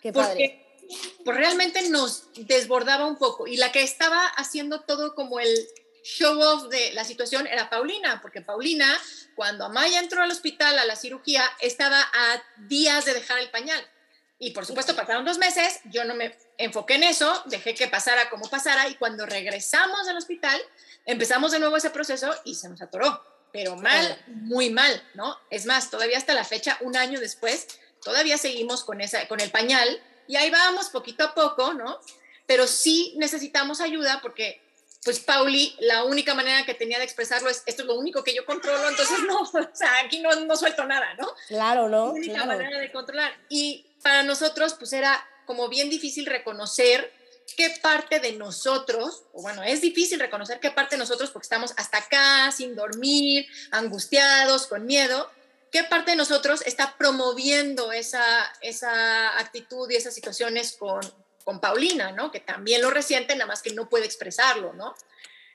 Qué 0.00 0.12
porque 0.12 0.66
pues 1.24 1.36
realmente 1.36 1.88
nos 1.88 2.28
desbordaba 2.34 3.06
un 3.06 3.16
poco 3.16 3.46
y 3.46 3.56
la 3.56 3.70
que 3.70 3.82
estaba 3.82 4.26
haciendo 4.26 4.80
todo 4.80 5.14
como 5.14 5.38
el 5.38 5.68
show 6.02 6.40
off 6.40 6.68
de 6.68 6.92
la 6.94 7.04
situación 7.04 7.46
era 7.46 7.70
Paulina, 7.70 8.20
porque 8.22 8.40
Paulina, 8.40 8.98
cuando 9.36 9.66
Amaya 9.66 10.00
entró 10.00 10.22
al 10.22 10.30
hospital 10.30 10.78
a 10.78 10.84
la 10.84 10.96
cirugía, 10.96 11.44
estaba 11.60 12.00
a 12.00 12.42
días 12.68 13.04
de 13.04 13.14
dejar 13.14 13.38
el 13.38 13.50
pañal. 13.50 13.84
Y 14.42 14.52
por 14.52 14.64
supuesto 14.64 14.96
pasaron 14.96 15.26
dos 15.26 15.36
meses, 15.36 15.80
yo 15.84 16.02
no 16.06 16.14
me 16.14 16.34
enfoqué 16.56 16.94
en 16.94 17.02
eso, 17.02 17.30
dejé 17.44 17.74
que 17.74 17.88
pasara 17.88 18.30
como 18.30 18.48
pasara 18.48 18.88
y 18.88 18.94
cuando 18.94 19.26
regresamos 19.26 20.08
al 20.08 20.16
hospital 20.16 20.58
empezamos 21.04 21.52
de 21.52 21.58
nuevo 21.58 21.76
ese 21.76 21.90
proceso 21.90 22.34
y 22.44 22.54
se 22.54 22.70
nos 22.70 22.80
atoró, 22.80 23.22
pero 23.52 23.76
mal, 23.76 24.18
muy 24.28 24.70
mal, 24.70 25.06
¿no? 25.12 25.36
Es 25.50 25.66
más, 25.66 25.90
todavía 25.90 26.16
hasta 26.16 26.32
la 26.32 26.44
fecha, 26.44 26.78
un 26.80 26.96
año 26.96 27.20
después, 27.20 27.68
todavía 28.02 28.38
seguimos 28.38 28.82
con, 28.82 29.02
esa, 29.02 29.28
con 29.28 29.40
el 29.40 29.50
pañal 29.50 30.02
y 30.26 30.36
ahí 30.36 30.50
vamos 30.50 30.88
poquito 30.88 31.22
a 31.22 31.34
poco, 31.34 31.74
¿no? 31.74 32.00
Pero 32.46 32.66
sí 32.66 33.12
necesitamos 33.18 33.82
ayuda 33.82 34.20
porque 34.22 34.62
pues 35.04 35.20
Pauli, 35.20 35.76
la 35.80 36.04
única 36.04 36.34
manera 36.34 36.64
que 36.64 36.74
tenía 36.74 36.98
de 36.98 37.04
expresarlo 37.04 37.50
es, 37.50 37.62
esto 37.66 37.82
es 37.82 37.88
lo 37.88 37.94
único 37.94 38.24
que 38.24 38.34
yo 38.34 38.46
controlo, 38.46 38.88
entonces 38.88 39.18
no, 39.26 39.42
o 39.42 39.70
sea, 39.74 39.98
aquí 40.02 40.20
no, 40.20 40.34
no 40.34 40.56
suelto 40.56 40.86
nada, 40.86 41.12
¿no? 41.14 41.28
Claro, 41.48 41.90
¿no? 41.90 42.06
La 42.06 42.12
única 42.12 42.44
manera 42.46 42.78
de 42.78 42.90
controlar. 42.90 43.32
Y 43.50 43.86
para 44.02 44.22
nosotros, 44.22 44.74
pues 44.74 44.92
era 44.92 45.26
como 45.46 45.68
bien 45.68 45.90
difícil 45.90 46.26
reconocer 46.26 47.12
qué 47.56 47.74
parte 47.82 48.20
de 48.20 48.32
nosotros, 48.32 49.24
o 49.32 49.42
bueno, 49.42 49.62
es 49.62 49.80
difícil 49.80 50.20
reconocer 50.20 50.60
qué 50.60 50.70
parte 50.70 50.94
de 50.94 51.00
nosotros, 51.00 51.30
porque 51.30 51.46
estamos 51.46 51.74
hasta 51.76 51.98
acá, 51.98 52.52
sin 52.52 52.76
dormir, 52.76 53.46
angustiados, 53.70 54.66
con 54.66 54.86
miedo, 54.86 55.30
qué 55.70 55.84
parte 55.84 56.12
de 56.12 56.16
nosotros 56.16 56.62
está 56.66 56.96
promoviendo 56.96 57.92
esa, 57.92 58.52
esa 58.60 59.38
actitud 59.38 59.90
y 59.90 59.96
esas 59.96 60.14
situaciones 60.14 60.76
con, 60.78 61.00
con 61.44 61.60
Paulina, 61.60 62.12
¿no? 62.12 62.30
Que 62.30 62.40
también 62.40 62.82
lo 62.82 62.90
resiente, 62.90 63.34
nada 63.34 63.46
más 63.46 63.62
que 63.62 63.72
no 63.72 63.88
puede 63.88 64.06
expresarlo, 64.06 64.72
¿no? 64.72 64.94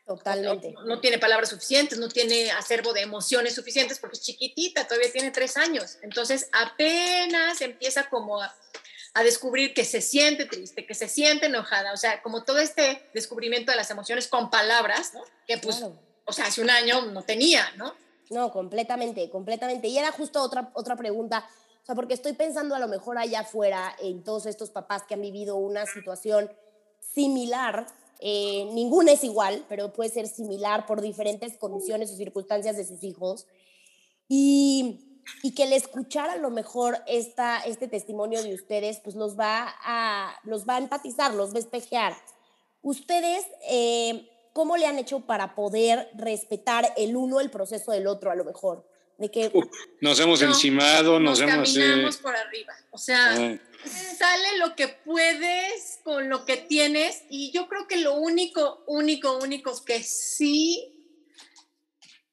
Totalmente. 0.06 0.72
No, 0.74 0.86
no, 0.86 1.00
tiene 1.00 1.18
palabras 1.18 1.50
suficientes, 1.50 1.98
no 1.98 2.10
tiene 2.10 2.52
acervo 2.52 2.94
de 2.94 3.02
emociones 3.02 3.56
suficientes 3.56 3.98
porque 3.98 4.18
es 4.18 4.22
chiquitita, 4.22 4.88
todavía 4.88 5.12
tiene 5.12 5.32
tres 5.32 5.58
años. 5.58 5.98
Entonces 6.04 6.48
apenas 6.52 7.60
empieza 7.62 8.08
como 8.08 8.40
a, 8.40 8.56
a, 9.16 9.24
descubrir 9.24 9.74
que 9.74 9.84
se 9.84 10.02
siente 10.02 10.46
triste, 10.46 10.86
que 10.86 10.94
se 10.94 11.10
siente 11.10 11.48
enojada, 11.48 11.92
o 11.92 11.98
sea, 11.98 12.22
como 12.22 12.44
todo 12.44 12.60
este 12.60 13.10
descubrimiento 13.16 13.72
de 13.72 13.78
las 13.78 13.90
emociones 13.90 14.28
con 14.28 14.52
palabras, 14.52 15.16
¿no? 15.16 15.24
Que 15.48 15.58
pues, 15.58 15.84
o 16.26 16.34
sea, 16.34 16.46
hace 16.46 16.62
un 16.62 16.70
año 16.70 17.08
no 17.08 17.24
tenía, 17.24 17.68
¿no? 17.76 17.96
No, 18.30 18.52
completamente, 18.52 19.30
completamente. 19.32 19.88
Y 19.88 19.98
era 19.98 20.12
justo 20.12 20.42
otra, 20.42 20.70
otra 20.74 20.96
pregunta, 20.96 21.48
o 21.82 21.86
sea, 21.86 21.96
porque 21.96 22.14
estoy 22.14 22.34
pensando 22.34 22.76
a 22.76 22.80
lo 22.80 22.88
mejor 22.88 23.18
allá 23.18 23.40
afuera 23.42 23.96
en 24.00 24.24
todos 24.24 24.46
estos 24.46 24.70
papás 24.70 25.04
que 25.04 25.16
han 25.16 25.22
vivido 25.22 25.56
una 25.56 25.88
situación 25.88 26.52
similar 27.00 27.88
eh, 28.20 28.70
ninguna 28.74 29.12
es 29.12 29.24
igual, 29.24 29.66
pero 29.70 29.94
puede 29.94 30.10
ser 30.10 30.28
similar 30.28 30.86
por 30.86 31.02
diferentes 31.02 31.58
condiciones 31.58 32.12
o 32.12 32.16
circunstancias 32.16 32.78
de 32.78 32.86
sus 32.86 33.04
hijos. 33.04 33.48
Y, 34.28 35.22
y 35.44 35.54
que 35.54 35.64
el 35.64 35.74
escuchar 35.74 36.30
a 36.30 36.38
lo 36.38 36.50
mejor 36.50 36.98
esta, 37.08 37.60
este 37.60 37.88
testimonio 37.88 38.42
de 38.44 38.54
ustedes, 38.54 39.00
pues 39.00 39.16
los 39.16 39.38
va 39.38 39.74
a, 39.84 40.36
los 40.44 40.68
va 40.68 40.76
a 40.76 40.80
empatizar, 40.80 41.34
los 41.34 41.52
va 41.52 41.58
a 41.58 41.60
espejear. 41.60 42.16
Ustedes, 42.82 43.46
eh, 43.70 44.30
¿cómo 44.54 44.78
le 44.78 44.86
han 44.86 45.00
hecho 45.00 45.22
para 45.22 45.56
poder 45.56 46.10
respetar 46.14 46.94
el 46.98 47.16
uno 47.16 47.40
el 47.40 47.50
proceso 47.50 47.92
del 47.92 48.08
otro 48.08 48.32
a 48.32 48.36
lo 48.36 48.46
mejor? 48.46 48.88
De 49.18 49.32
que 49.32 49.52
nos 50.02 50.20
hemos 50.20 50.42
encimado, 50.42 51.20
nos, 51.20 51.40
hemos... 51.40 51.74
Caminamos 51.74 52.18
por 52.18 52.36
arriba. 52.36 52.74
O 52.92 52.98
sea, 52.98 53.34
sale 54.18 54.58
lo 54.58 54.76
que 54.76 54.90
puedes 54.90 56.00
con 56.04 56.30
lo 56.30 56.46
que 56.46 56.58
tienes 56.58 57.24
y 57.30 57.52
yo 57.52 57.68
creo 57.68 57.88
que 57.88 57.98
lo 57.98 58.16
único, 58.16 58.84
único, 58.88 59.38
único 59.38 59.84
que 59.86 60.04
sí 60.04 60.92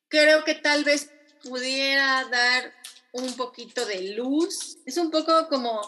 creo 0.09 0.45
que 0.45 0.55
tal 0.55 0.85
vez 0.85 1.11
pudiera 1.43 2.25
dar 2.31 2.73
un 3.13 3.35
poquito 3.35 3.85
de 3.87 4.15
luz 4.15 4.79
es 4.85 4.97
un 4.97 5.11
poco 5.11 5.49
como, 5.49 5.81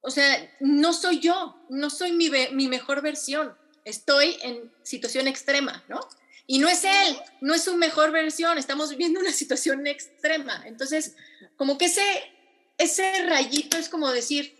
o 0.00 0.10
sea, 0.10 0.50
no 0.60 0.92
soy 0.92 1.20
yo, 1.20 1.56
no 1.68 1.90
soy 1.90 2.12
mi, 2.12 2.30
mi 2.52 2.68
mejor 2.68 3.02
versión, 3.02 3.56
estoy 3.84 4.36
en 4.42 4.72
situación 4.82 5.28
extrema, 5.28 5.84
¿no? 5.88 6.00
Y 6.46 6.58
no 6.58 6.68
es 6.68 6.84
él, 6.84 7.18
no 7.40 7.54
es 7.54 7.64
su 7.64 7.76
mejor 7.76 8.10
versión, 8.10 8.58
estamos 8.58 8.90
viviendo 8.90 9.20
una 9.20 9.32
situación 9.32 9.86
extrema. 9.86 10.62
Entonces, 10.66 11.16
como 11.56 11.78
que 11.78 11.86
ese, 11.86 12.04
ese 12.76 13.24
rayito 13.26 13.78
es 13.78 13.88
como 13.88 14.10
decir, 14.10 14.54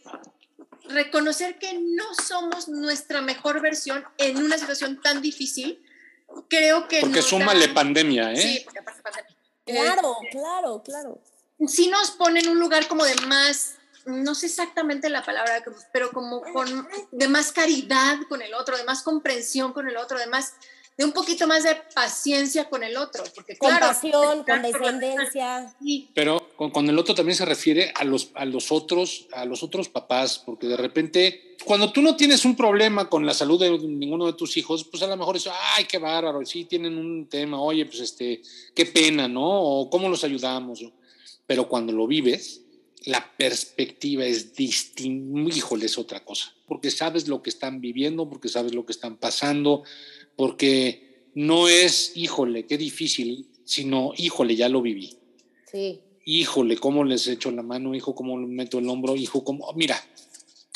reconocer 0.89 1.59
que 1.59 1.75
no 1.75 2.15
somos 2.15 2.69
nuestra 2.69 3.21
mejor 3.21 3.61
versión 3.61 4.05
en 4.19 4.39
una 4.39 4.59
situación 4.59 5.01
tan 5.01 5.21
difícil, 5.21 5.83
creo 6.49 6.89
que... 6.89 7.01
Porque 7.01 7.23
súmale 7.23 7.69
pandemia, 7.69 8.33
¿eh? 8.33 8.37
Sí, 8.37 8.61
porque 8.65 8.81
aparte 8.81 9.03
pandemia. 9.03 9.37
Claro, 9.65 10.17
claro, 10.31 10.83
claro. 10.83 11.21
Sí 11.67 11.89
nos 11.89 12.11
pone 12.13 12.41
en 12.41 12.49
un 12.49 12.59
lugar 12.59 12.87
como 12.89 13.05
de 13.05 13.15
más, 13.27 13.77
no 14.05 14.35
sé 14.35 14.47
exactamente 14.47 15.09
la 15.09 15.25
palabra, 15.25 15.63
pero 15.93 16.11
como 16.11 16.43
con, 16.43 16.89
de 17.13 17.29
más 17.29 17.53
caridad 17.53 18.19
con 18.29 18.43
el 18.43 18.53
otro, 18.55 18.77
de 18.77 18.85
más 18.85 19.03
comprensión 19.03 19.73
con 19.73 19.89
el 19.89 19.97
otro, 19.97 20.19
de 20.19 20.27
más 20.27 20.55
de 20.97 21.05
un 21.05 21.13
poquito 21.13 21.47
más 21.47 21.65
de 21.65 21.77
paciencia 21.95 22.69
con 22.69 22.85
el 22.85 22.97
otro. 22.97 23.25
Porque, 23.35 23.57
Compasión, 23.57 24.45
condescendencia. 24.45 25.75
Pero 26.15 26.51
con, 26.57 26.71
con, 26.71 26.89
el 26.89 26.99
otro 26.99 27.15
también 27.15 27.37
se 27.37 27.45
refiere 27.45 27.93
a 27.95 28.05
los, 28.05 28.31
a 28.35 28.45
los 28.45 28.71
otros, 28.71 29.27
a 29.33 29.45
los 29.45 29.63
otros 29.63 29.89
papás, 29.89 30.39
porque 30.39 30.67
de 30.69 30.77
repente, 30.77 31.57
cuando 31.65 31.93
tú 31.93 32.01
no 32.01 32.17
tienes 32.17 32.45
un 32.45 32.57
problema 32.57 33.09
con 33.09 33.27
la 33.27 33.35
salud 33.35 33.59
de 33.59 33.77
ninguno 33.79 34.27
de 34.27 34.35
tus 34.35 34.57
hijos, 34.57 34.85
pues 34.85 35.03
a 35.03 35.09
lo 35.09 35.17
mejor 35.17 35.37
es, 35.37 35.49
ay, 35.77 35.85
qué 35.87 35.99
bárbaro, 35.99 36.45
sí 36.47 36.65
tienen 36.65 36.97
un 36.97 37.27
tema, 37.29 37.61
oye, 37.61 37.87
pues 37.87 38.01
este, 38.01 38.41
qué 38.75 38.87
pena, 38.87 39.27
¿no? 39.27 39.45
O 39.45 39.91
cómo 39.91 40.09
los 40.09 40.23
ayudamos. 40.23 40.85
Pero 41.47 41.69
cuando 41.69 41.93
lo 41.93 42.07
vives, 42.07 42.63
la 43.07 43.33
perspectiva 43.37 44.25
es 44.25 44.55
distinta, 44.55 45.55
híjole, 45.55 45.87
es 45.87 45.99
otra 45.99 46.25
cosa, 46.25 46.55
porque 46.67 46.91
sabes 46.91 47.29
lo 47.29 47.43
que 47.43 47.51
están 47.51 47.81
viviendo, 47.81 48.29
porque 48.29 48.49
sabes 48.49 48.75
lo 48.75 48.87
que 48.87 48.93
están 48.93 49.17
pasando, 49.17 49.83
porque 50.37 51.31
no 51.35 51.69
es, 51.69 52.13
híjole, 52.17 52.67
qué 52.67 52.79
difícil, 52.79 53.49
sino, 53.65 54.13
híjole, 54.17 54.57
ya 54.57 54.69
lo 54.69 54.83
viví. 54.83 55.17
Sí. 55.71 56.01
Híjole, 56.25 56.77
cómo 56.77 57.05
les 57.05 57.27
echo 57.27 57.51
la 57.51 57.63
mano, 57.63 57.95
hijo, 57.95 58.15
cómo 58.15 58.39
le 58.39 58.47
meto 58.47 58.79
el 58.79 58.89
hombro, 58.89 59.17
hijo, 59.17 59.45
cómo, 59.45 59.73
mira, 59.75 60.01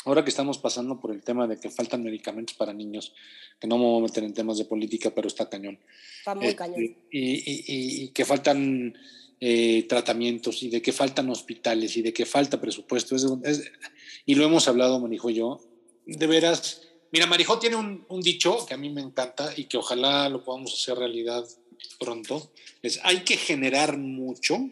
ahora 0.05 0.23
que 0.23 0.29
estamos 0.29 0.57
pasando 0.57 0.99
por 0.99 1.11
el 1.11 1.23
tema 1.23 1.47
de 1.47 1.59
que 1.59 1.69
faltan 1.69 2.03
medicamentos 2.03 2.55
para 2.55 2.73
niños, 2.73 3.13
que 3.59 3.67
no 3.67 3.77
me 3.77 3.85
voy 3.85 3.99
a 3.99 4.03
meter 4.03 4.23
en 4.23 4.33
temas 4.33 4.57
de 4.57 4.65
política, 4.65 5.11
pero 5.13 5.27
está 5.27 5.49
cañón. 5.49 5.79
Está 6.19 6.35
muy 6.35 6.47
eh, 6.47 6.55
cañón. 6.55 6.95
Y, 7.11 8.07
que 8.09 8.25
faltan 8.25 8.95
eh, 9.39 9.85
tratamientos 9.87 10.63
y 10.63 10.69
de 10.69 10.81
que 10.81 10.91
faltan 10.91 11.29
hospitales 11.29 11.97
y 11.97 12.01
de 12.01 12.13
que 12.13 12.25
falta 12.25 12.59
presupuesto. 12.59 13.15
y 14.25 14.35
lo 14.35 14.45
hemos 14.45 14.67
hablado, 14.67 14.99
Manijo 14.99 15.29
y 15.29 15.35
yo. 15.35 15.61
De 16.05 16.27
veras, 16.27 16.88
Mira, 17.11 17.25
Marijó 17.25 17.57
tiene 17.57 17.75
un, 17.75 18.21
dicho 18.21 18.65
que 18.65 18.73
a 18.73 18.77
mí 18.77 18.89
me 18.89 19.01
encanta 19.01 19.51
y 19.55 19.65
que 19.65 19.77
ojalá 19.77 20.29
lo 20.29 20.43
podamos 20.43 20.73
hacer 20.73 20.97
realidad 20.97 21.47
pronto. 21.99 22.51
Es, 22.81 22.99
hay 23.03 23.23
que 23.23 23.37
generar 23.37 23.97
mucho 23.97 24.69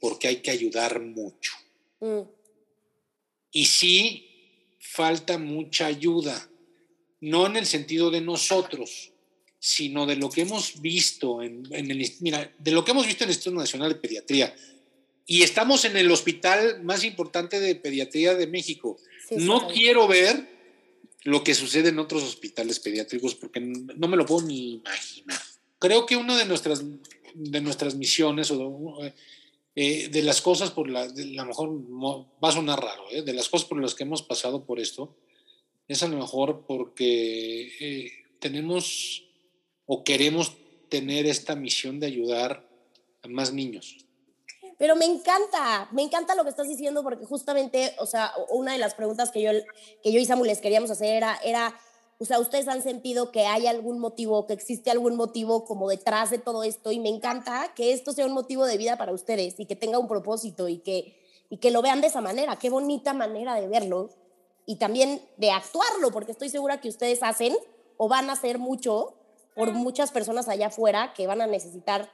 porque 0.00 0.28
hay 0.28 0.36
que 0.36 0.50
ayudar 0.50 1.00
mucho. 1.00 1.52
Mm. 2.00 2.22
Y 3.52 3.64
sí, 3.66 4.28
falta 4.78 5.38
mucha 5.38 5.86
ayuda, 5.86 6.48
no 7.20 7.46
en 7.46 7.56
el 7.56 7.66
sentido 7.66 8.10
de 8.10 8.20
nosotros, 8.20 9.12
sino 9.58 10.06
de 10.06 10.16
lo 10.16 10.28
que 10.28 10.42
hemos 10.42 10.80
visto 10.80 11.42
en, 11.42 11.66
el, 11.70 12.12
mira, 12.20 12.52
de 12.58 12.70
lo 12.72 12.84
que 12.84 12.90
hemos 12.90 13.06
visto 13.06 13.24
en 13.24 13.30
el 13.30 13.34
Instituto 13.34 13.60
Nacional 13.60 13.90
de 13.90 14.00
Pediatría. 14.00 14.54
Y 15.24 15.42
estamos 15.42 15.84
en 15.84 15.96
el 15.96 16.10
hospital 16.10 16.82
más 16.82 17.04
importante 17.04 17.60
de 17.60 17.76
pediatría 17.76 18.34
de 18.34 18.48
México. 18.48 18.98
no 19.30 19.68
quiero 19.68 20.08
ver 20.08 20.52
lo 21.24 21.44
que 21.44 21.54
sucede 21.54 21.90
en 21.90 21.98
otros 21.98 22.22
hospitales 22.22 22.80
pediátricos 22.80 23.34
porque 23.34 23.60
no 23.60 24.08
me 24.08 24.16
lo 24.16 24.26
puedo 24.26 24.46
ni 24.46 24.74
imaginar. 24.74 25.40
Creo 25.78 26.06
que 26.06 26.16
una 26.16 26.36
de 26.36 26.46
nuestras, 26.46 26.82
de 27.34 27.60
nuestras 27.60 27.94
misiones 27.94 28.50
o 28.50 28.98
de, 29.00 29.14
eh, 29.74 30.08
de 30.08 30.22
las 30.22 30.42
cosas 30.42 30.70
por 30.70 30.88
la, 30.90 31.02
a 31.02 31.08
lo 31.08 31.44
mejor 31.46 31.70
va 32.42 32.48
a 32.48 32.52
sonar 32.52 32.80
raro, 32.80 33.04
¿eh? 33.10 33.22
de 33.22 33.32
las 33.32 33.48
cosas 33.48 33.68
por 33.68 33.80
las 33.80 33.94
que 33.94 34.04
hemos 34.04 34.22
pasado 34.22 34.64
por 34.64 34.80
esto, 34.80 35.16
es 35.88 36.02
a 36.02 36.08
lo 36.08 36.18
mejor 36.18 36.64
porque 36.66 37.72
eh, 37.80 38.12
tenemos 38.38 39.24
o 39.86 40.04
queremos 40.04 40.56
tener 40.88 41.26
esta 41.26 41.56
misión 41.56 42.00
de 42.00 42.06
ayudar 42.06 42.68
a 43.22 43.28
más 43.28 43.52
niños. 43.52 44.04
Pero 44.82 44.96
me 44.96 45.04
encanta, 45.04 45.88
me 45.92 46.02
encanta 46.02 46.34
lo 46.34 46.42
que 46.42 46.50
estás 46.50 46.66
diciendo 46.66 47.04
porque 47.04 47.24
justamente, 47.24 47.94
o 48.00 48.06
sea, 48.06 48.32
una 48.50 48.72
de 48.72 48.78
las 48.78 48.94
preguntas 48.94 49.30
que 49.30 49.40
yo, 49.40 49.52
que 50.02 50.10
yo 50.10 50.18
y 50.18 50.24
Samuel 50.24 50.48
les 50.48 50.60
queríamos 50.60 50.90
hacer 50.90 51.14
era, 51.14 51.38
era, 51.44 51.72
o 52.18 52.24
sea, 52.24 52.40
ustedes 52.40 52.66
han 52.66 52.82
sentido 52.82 53.30
que 53.30 53.46
hay 53.46 53.68
algún 53.68 54.00
motivo, 54.00 54.44
que 54.48 54.54
existe 54.54 54.90
algún 54.90 55.14
motivo 55.14 55.64
como 55.64 55.88
detrás 55.88 56.30
de 56.30 56.38
todo 56.38 56.64
esto 56.64 56.90
y 56.90 56.98
me 56.98 57.10
encanta 57.10 57.72
que 57.76 57.92
esto 57.92 58.12
sea 58.12 58.26
un 58.26 58.32
motivo 58.32 58.66
de 58.66 58.76
vida 58.76 58.98
para 58.98 59.12
ustedes 59.12 59.54
y 59.60 59.66
que 59.66 59.76
tenga 59.76 60.00
un 60.00 60.08
propósito 60.08 60.68
y 60.68 60.78
que, 60.78 61.16
y 61.48 61.58
que 61.58 61.70
lo 61.70 61.80
vean 61.80 62.00
de 62.00 62.08
esa 62.08 62.20
manera. 62.20 62.56
Qué 62.56 62.68
bonita 62.68 63.14
manera 63.14 63.54
de 63.54 63.68
verlo 63.68 64.10
y 64.66 64.78
también 64.78 65.22
de 65.36 65.52
actuarlo, 65.52 66.10
porque 66.10 66.32
estoy 66.32 66.48
segura 66.48 66.80
que 66.80 66.88
ustedes 66.88 67.22
hacen 67.22 67.56
o 67.98 68.08
van 68.08 68.30
a 68.30 68.32
hacer 68.32 68.58
mucho 68.58 69.14
por 69.54 69.74
muchas 69.74 70.10
personas 70.10 70.48
allá 70.48 70.66
afuera 70.66 71.12
que 71.14 71.28
van 71.28 71.40
a 71.40 71.46
necesitar 71.46 72.10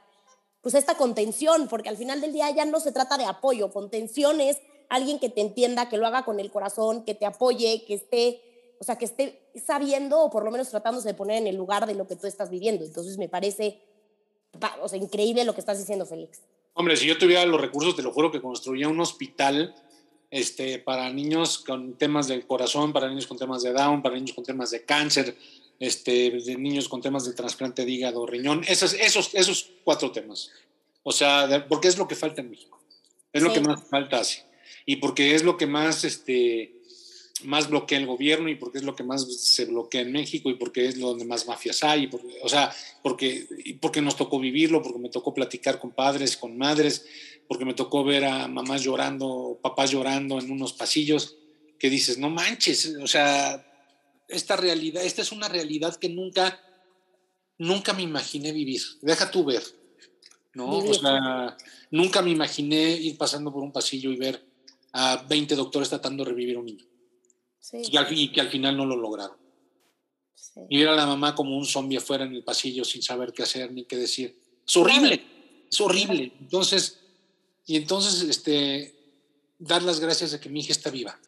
pues 0.68 0.82
esta 0.82 0.98
contención, 0.98 1.66
porque 1.66 1.88
al 1.88 1.96
final 1.96 2.20
del 2.20 2.34
día 2.34 2.50
ya 2.50 2.66
no 2.66 2.78
se 2.78 2.92
trata 2.92 3.16
de 3.16 3.24
apoyo, 3.24 3.72
contención 3.72 4.38
es 4.38 4.58
alguien 4.90 5.18
que 5.18 5.30
te 5.30 5.40
entienda, 5.40 5.88
que 5.88 5.96
lo 5.96 6.06
haga 6.06 6.26
con 6.26 6.40
el 6.40 6.50
corazón, 6.50 7.06
que 7.06 7.14
te 7.14 7.24
apoye, 7.24 7.84
que 7.86 7.94
esté, 7.94 8.42
o 8.78 8.84
sea, 8.84 8.98
que 8.98 9.06
esté 9.06 9.40
sabiendo 9.64 10.20
o 10.20 10.28
por 10.28 10.44
lo 10.44 10.50
menos 10.50 10.68
tratándose 10.68 11.08
de 11.08 11.14
poner 11.14 11.38
en 11.38 11.46
el 11.46 11.56
lugar 11.56 11.86
de 11.86 11.94
lo 11.94 12.06
que 12.06 12.16
tú 12.16 12.26
estás 12.26 12.50
viviendo. 12.50 12.84
Entonces 12.84 13.16
me 13.16 13.30
parece, 13.30 13.80
o 14.82 14.88
sea, 14.90 14.98
increíble 14.98 15.46
lo 15.46 15.54
que 15.54 15.60
estás 15.60 15.78
diciendo, 15.78 16.04
Félix. 16.04 16.42
Hombre, 16.74 16.98
si 16.98 17.06
yo 17.06 17.16
tuviera 17.16 17.46
los 17.46 17.62
recursos, 17.62 17.96
te 17.96 18.02
lo 18.02 18.12
juro 18.12 18.30
que 18.30 18.42
construía 18.42 18.90
un 18.90 19.00
hospital 19.00 19.74
este, 20.30 20.78
para 20.78 21.08
niños 21.08 21.60
con 21.60 21.94
temas 21.94 22.28
del 22.28 22.46
corazón, 22.46 22.92
para 22.92 23.08
niños 23.08 23.26
con 23.26 23.38
temas 23.38 23.62
de 23.62 23.72
Down, 23.72 24.02
para 24.02 24.16
niños 24.16 24.34
con 24.34 24.44
temas 24.44 24.70
de 24.70 24.84
cáncer, 24.84 25.34
este, 25.80 26.30
de 26.30 26.56
niños 26.56 26.88
con 26.88 27.00
temas 27.00 27.24
de 27.24 27.34
trasplante 27.34 27.84
de 27.84 27.90
hígado, 27.90 28.26
riñón, 28.26 28.64
esos, 28.66 28.94
esos, 28.94 29.34
esos 29.34 29.70
cuatro 29.84 30.10
temas. 30.10 30.50
O 31.02 31.12
sea, 31.12 31.66
porque 31.68 31.88
es 31.88 31.96
lo 31.96 32.08
que 32.08 32.14
falta 32.14 32.40
en 32.40 32.50
México. 32.50 32.80
Es 33.32 33.42
lo 33.42 33.52
que 33.52 33.60
más 33.60 33.88
falta 33.88 34.20
así. 34.20 34.40
Y 34.86 34.96
porque 34.96 35.34
es 35.34 35.44
lo 35.44 35.56
que 35.56 35.66
más, 35.66 36.04
este, 36.04 36.74
más 37.44 37.68
bloquea 37.68 37.98
el 37.98 38.06
gobierno 38.06 38.48
y 38.48 38.56
porque 38.56 38.78
es 38.78 38.84
lo 38.84 38.96
que 38.96 39.04
más 39.04 39.26
se 39.40 39.66
bloquea 39.66 40.00
en 40.00 40.12
México 40.12 40.50
y 40.50 40.54
porque 40.54 40.86
es 40.86 40.98
donde 40.98 41.24
más 41.24 41.46
mafias 41.46 41.84
hay. 41.84 42.10
o 42.42 42.48
sea, 42.48 42.74
porque, 43.02 43.46
porque 43.80 44.02
nos 44.02 44.16
tocó 44.16 44.40
vivirlo, 44.40 44.82
porque 44.82 44.98
me 44.98 45.10
tocó 45.10 45.34
platicar 45.34 45.78
con 45.78 45.92
padres, 45.92 46.36
con 46.36 46.56
madres, 46.56 47.06
porque 47.46 47.64
me 47.64 47.74
tocó 47.74 48.04
ver 48.04 48.24
a 48.24 48.48
mamás 48.48 48.82
llorando, 48.82 49.58
papás 49.62 49.90
llorando 49.90 50.38
en 50.38 50.50
unos 50.50 50.72
pasillos, 50.72 51.36
que 51.78 51.90
dices, 51.90 52.18
no 52.18 52.28
manches, 52.28 52.96
o 53.00 53.06
sea, 53.06 53.64
esta 54.28 54.56
realidad, 54.56 55.04
esta 55.04 55.22
es 55.22 55.32
una 55.32 55.48
realidad 55.48 55.96
que 55.96 56.08
nunca, 56.08 56.60
nunca 57.56 57.92
me 57.92 58.02
imaginé 58.02 58.52
vivir. 58.52 58.82
Deja 59.00 59.30
tú 59.30 59.44
ver, 59.44 59.62
¿no? 60.54 60.78
O 60.78 60.94
sea, 60.94 61.56
nunca 61.90 62.22
me 62.22 62.30
imaginé 62.30 62.92
ir 62.92 63.16
pasando 63.16 63.52
por 63.52 63.62
un 63.62 63.72
pasillo 63.72 64.10
y 64.12 64.16
ver 64.16 64.44
a 64.92 65.24
20 65.28 65.54
doctores 65.56 65.88
tratando 65.88 66.24
de 66.24 66.30
revivir 66.30 66.56
a 66.56 66.60
un 66.60 66.66
niño. 66.66 66.86
Y, 67.72 68.32
que 68.32 68.40
al 68.40 68.48
final 68.48 68.76
no 68.76 68.86
lo 68.86 68.96
lograron. 68.96 69.36
Y 70.68 70.78
ver 70.78 70.88
a 70.88 70.96
la 70.96 71.06
mamá 71.06 71.34
como 71.34 71.56
un 71.56 71.66
zombie 71.66 71.98
afuera 71.98 72.24
en 72.24 72.34
el 72.34 72.44
pasillo 72.44 72.84
sin 72.84 73.02
saber 73.02 73.32
qué 73.32 73.42
hacer 73.42 73.72
ni 73.72 73.84
qué 73.84 73.96
decir. 73.96 74.38
Es 74.66 74.76
horrible, 74.76 75.22
es 75.70 75.80
horrible. 75.80 76.32
Entonces, 76.40 76.98
y 77.66 77.76
entonces, 77.76 78.22
este, 78.22 78.94
dar 79.58 79.82
las 79.82 80.00
gracias 80.00 80.32
de 80.32 80.40
que 80.40 80.48
mi 80.48 80.60
hija 80.60 80.72
está 80.72 80.90
viva. 80.90 81.18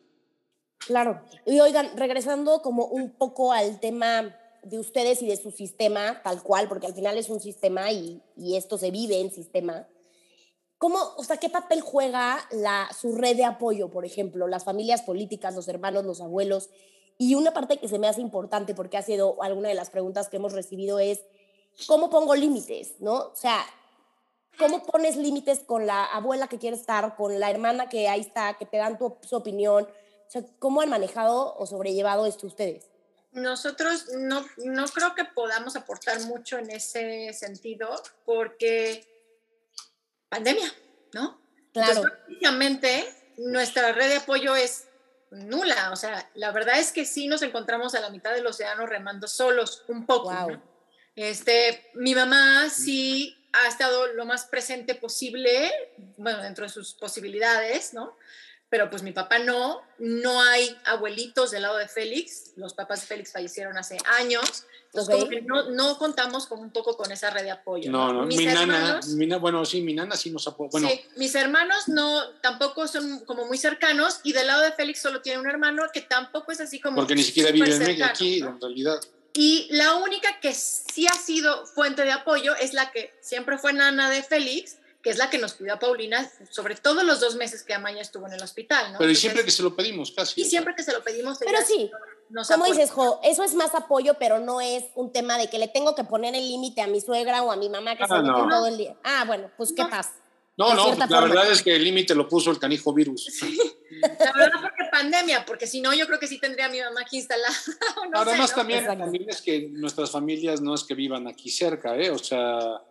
Claro. 0.86 1.22
Y 1.46 1.60
oigan, 1.60 1.96
regresando 1.96 2.62
como 2.62 2.86
un 2.86 3.10
poco 3.10 3.52
al 3.52 3.80
tema 3.80 4.36
de 4.62 4.78
ustedes 4.78 5.22
y 5.22 5.26
de 5.26 5.36
su 5.36 5.50
sistema, 5.50 6.20
tal 6.22 6.42
cual, 6.42 6.68
porque 6.68 6.86
al 6.86 6.94
final 6.94 7.16
es 7.16 7.28
un 7.28 7.40
sistema 7.40 7.90
y, 7.92 8.22
esto 8.54 8.78
se 8.78 8.90
vive 8.90 9.20
en 9.20 9.30
sistema. 9.30 9.86
¿Cómo, 10.78 10.98
o 11.16 11.24
sea, 11.24 11.36
qué 11.36 11.50
papel 11.50 11.82
juega 11.82 12.38
la, 12.50 12.88
su 12.98 13.14
red 13.14 13.36
de 13.36 13.44
apoyo, 13.44 13.90
por 13.90 14.04
ejemplo, 14.04 14.48
las 14.48 14.64
familias 14.64 15.02
políticas, 15.02 15.54
los 15.54 15.68
hermanos, 15.68 16.04
los 16.04 16.20
abuelos? 16.20 16.70
Y 17.18 17.34
una 17.34 17.52
parte 17.52 17.78
que 17.78 17.88
se 17.88 17.98
me 17.98 18.08
hace 18.08 18.22
importante, 18.22 18.74
porque 18.74 18.96
ha 18.96 19.02
sido 19.02 19.42
alguna 19.42 19.68
de 19.68 19.74
las 19.74 19.90
preguntas 19.90 20.28
que 20.28 20.36
hemos 20.36 20.54
recibido, 20.54 20.98
es 20.98 21.20
¿cómo 21.86 22.08
pongo 22.08 22.34
límites? 22.34 22.94
¿No? 23.00 23.14
O 23.14 23.36
sea, 23.36 23.62
¿cómo 24.58 24.82
pones 24.82 25.16
límites 25.16 25.60
con 25.60 25.86
la 25.86 26.04
abuela 26.06 26.48
que 26.48 26.58
quiere 26.58 26.76
estar, 26.76 27.14
con 27.16 27.38
la 27.38 27.50
hermana 27.50 27.90
que 27.90 28.08
ahí 28.08 28.20
está, 28.20 28.56
que 28.58 28.64
te 28.64 28.78
dan 28.78 28.96
tu, 28.96 29.16
su 29.20 29.36
opinión? 29.36 29.86
O 30.30 30.32
sea, 30.32 30.42
¿cómo 30.60 30.80
han 30.80 30.88
manejado 30.88 31.56
o 31.56 31.66
sobrellevado 31.66 32.24
esto 32.24 32.46
ustedes? 32.46 32.88
Nosotros 33.32 34.06
no, 34.16 34.46
no 34.58 34.86
creo 34.86 35.16
que 35.16 35.24
podamos 35.24 35.74
aportar 35.74 36.20
mucho 36.20 36.56
en 36.56 36.70
ese 36.70 37.32
sentido 37.32 38.00
porque 38.24 39.04
pandemia, 40.28 40.72
¿no? 41.14 41.40
Claro. 41.72 42.04
Entonces, 42.28 43.06
nuestra 43.38 43.90
red 43.90 44.08
de 44.08 44.16
apoyo 44.18 44.54
es 44.54 44.86
nula. 45.32 45.90
O 45.90 45.96
sea, 45.96 46.30
la 46.34 46.52
verdad 46.52 46.78
es 46.78 46.92
que 46.92 47.04
sí 47.04 47.26
nos 47.26 47.42
encontramos 47.42 47.96
a 47.96 48.00
la 48.00 48.10
mitad 48.10 48.32
del 48.32 48.46
océano 48.46 48.86
remando 48.86 49.26
solos, 49.26 49.82
un 49.88 50.06
poco. 50.06 50.32
¿no? 50.32 50.62
Este, 51.16 51.90
mi 51.94 52.14
mamá 52.14 52.70
sí 52.70 53.36
ha 53.52 53.66
estado 53.66 54.06
lo 54.12 54.26
más 54.26 54.44
presente 54.44 54.94
posible, 54.94 55.72
bueno, 56.16 56.40
dentro 56.40 56.66
de 56.66 56.70
sus 56.70 56.94
posibilidades, 56.94 57.94
¿no? 57.94 58.16
Pero 58.70 58.88
pues 58.88 59.02
mi 59.02 59.10
papá 59.12 59.40
no, 59.40 59.82
no 59.98 60.40
hay 60.40 60.74
abuelitos 60.86 61.50
del 61.50 61.62
lado 61.62 61.76
de 61.76 61.88
Félix, 61.88 62.52
los 62.56 62.72
papás 62.72 63.00
de 63.00 63.08
Félix 63.08 63.32
fallecieron 63.32 63.76
hace 63.76 63.98
años, 64.18 64.64
entonces 64.86 65.14
como 65.14 65.28
que 65.28 65.42
no, 65.42 65.70
no, 65.70 65.98
contamos 65.98 66.46
con 66.46 66.60
un 66.60 66.70
poco 66.70 66.96
con 66.96 67.10
esa 67.10 67.30
red 67.30 67.42
de 67.42 67.50
apoyo. 67.50 67.90
No, 67.90 68.12
no, 68.12 68.26
mi 68.26 68.36
nana, 68.44 69.00
mi, 69.08 69.26
bueno, 69.38 69.64
sí, 69.64 69.82
mi 69.82 69.92
nana 69.92 70.16
sí 70.16 70.30
nos 70.30 70.46
apoya. 70.46 70.70
Bueno. 70.70 70.88
Sí, 70.88 71.00
mis 71.16 71.34
hermanos 71.34 71.88
no, 71.88 72.28
tampoco 72.42 72.86
son 72.86 73.24
como 73.24 73.44
muy 73.46 73.58
cercanos 73.58 74.20
y 74.22 74.32
del 74.32 74.46
lado 74.46 74.62
de 74.62 74.72
Félix 74.72 75.02
solo 75.02 75.20
tiene 75.20 75.40
un 75.40 75.48
hermano 75.48 75.82
que 75.92 76.00
tampoco 76.00 76.52
es 76.52 76.60
así 76.60 76.80
como... 76.80 76.96
Porque 76.96 77.14
ni 77.14 77.24
siquiera 77.24 77.50
vive 77.50 77.74
en 77.74 78.02
aquí, 78.02 78.38
en 78.38 78.60
realidad. 78.60 79.00
Y 79.32 79.68
la 79.70 79.94
única 79.96 80.40
que 80.40 80.54
sí 80.54 81.06
ha 81.06 81.14
sido 81.14 81.66
fuente 81.66 82.02
de 82.02 82.12
apoyo 82.12 82.54
es 82.56 82.72
la 82.72 82.90
que 82.90 83.14
siempre 83.20 83.58
fue 83.58 83.72
nana 83.72 84.10
de 84.10 84.22
Félix, 84.22 84.78
que 85.02 85.10
es 85.10 85.18
la 85.18 85.30
que 85.30 85.38
nos 85.38 85.54
cuidó 85.54 85.74
a 85.74 85.78
Paulina, 85.78 86.30
sobre 86.50 86.74
todo 86.74 87.02
los 87.02 87.20
dos 87.20 87.36
meses 87.36 87.62
que 87.62 87.72
Amaya 87.72 88.02
estuvo 88.02 88.26
en 88.26 88.34
el 88.34 88.42
hospital, 88.42 88.92
¿no? 88.92 88.98
Pero 88.98 89.10
y 89.10 89.16
siempre 89.16 89.44
que 89.44 89.50
se 89.50 89.62
lo 89.62 89.74
pedimos, 89.74 90.12
casi. 90.12 90.40
Y 90.40 90.44
siempre 90.44 90.74
que 90.74 90.82
se 90.82 90.92
lo 90.92 91.02
pedimos. 91.02 91.38
Pero 91.38 91.58
sí, 91.66 91.90
como 92.48 92.66
dices, 92.66 92.90
Jo, 92.90 93.20
eso 93.24 93.42
es 93.42 93.54
más 93.54 93.74
apoyo, 93.74 94.14
pero 94.18 94.40
no 94.40 94.60
es 94.60 94.84
un 94.94 95.12
tema 95.12 95.38
de 95.38 95.48
que 95.48 95.58
le 95.58 95.68
tengo 95.68 95.94
que 95.94 96.04
poner 96.04 96.34
el 96.34 96.46
límite 96.46 96.82
a 96.82 96.86
mi 96.86 97.00
suegra 97.00 97.42
o 97.42 97.50
a 97.50 97.56
mi 97.56 97.68
mamá 97.68 97.96
que 97.96 98.04
ah, 98.04 98.08
se 98.08 98.22
no. 98.22 98.48
todo 98.48 98.66
el 98.66 98.76
día. 98.76 98.96
Ah, 99.02 99.24
bueno, 99.26 99.50
pues 99.56 99.72
qué 99.74 99.84
pasa. 99.84 100.12
No, 100.56 100.74
no, 100.74 100.94
la 100.94 101.20
verdad 101.20 101.50
es 101.50 101.62
que 101.62 101.74
el 101.74 101.84
límite 101.84 102.14
lo 102.14 102.28
puso 102.28 102.50
el 102.50 102.58
canijo 102.58 102.92
virus. 102.92 103.24
Sí. 103.24 103.58
La 104.02 104.32
verdad 104.32 104.60
porque 104.60 104.84
pandemia, 104.92 105.44
porque 105.46 105.66
si 105.66 105.80
no 105.80 105.94
yo 105.94 106.06
creo 106.06 106.18
que 106.18 106.26
sí 106.26 106.38
tendría 106.38 106.66
a 106.66 106.68
mi 106.68 106.80
mamá 106.80 107.00
aquí 107.00 107.16
instalada. 107.16 107.54
Además 108.14 108.54
también, 108.54 108.84
también, 108.84 109.30
es 109.30 109.40
que 109.40 109.68
nuestras 109.70 110.10
familias 110.10 110.60
no 110.60 110.74
es 110.74 110.84
que 110.84 110.94
vivan 110.94 111.26
aquí 111.26 111.50
cerca, 111.50 111.96
¿eh? 111.96 112.10
O 112.10 112.18
sea, 112.18 112.82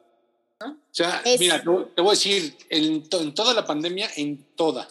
o 0.62 0.76
sea 0.91 1.22
mira, 1.39 1.62
te, 1.62 2.02
voy 2.02 2.08
a 2.08 2.12
decir, 2.12 2.56
en, 2.69 3.04
en, 3.10 3.34
toda 3.34 3.54
la 3.54 3.65
pandemia, 3.65 4.10
en 4.17 4.43
toda, 4.56 4.88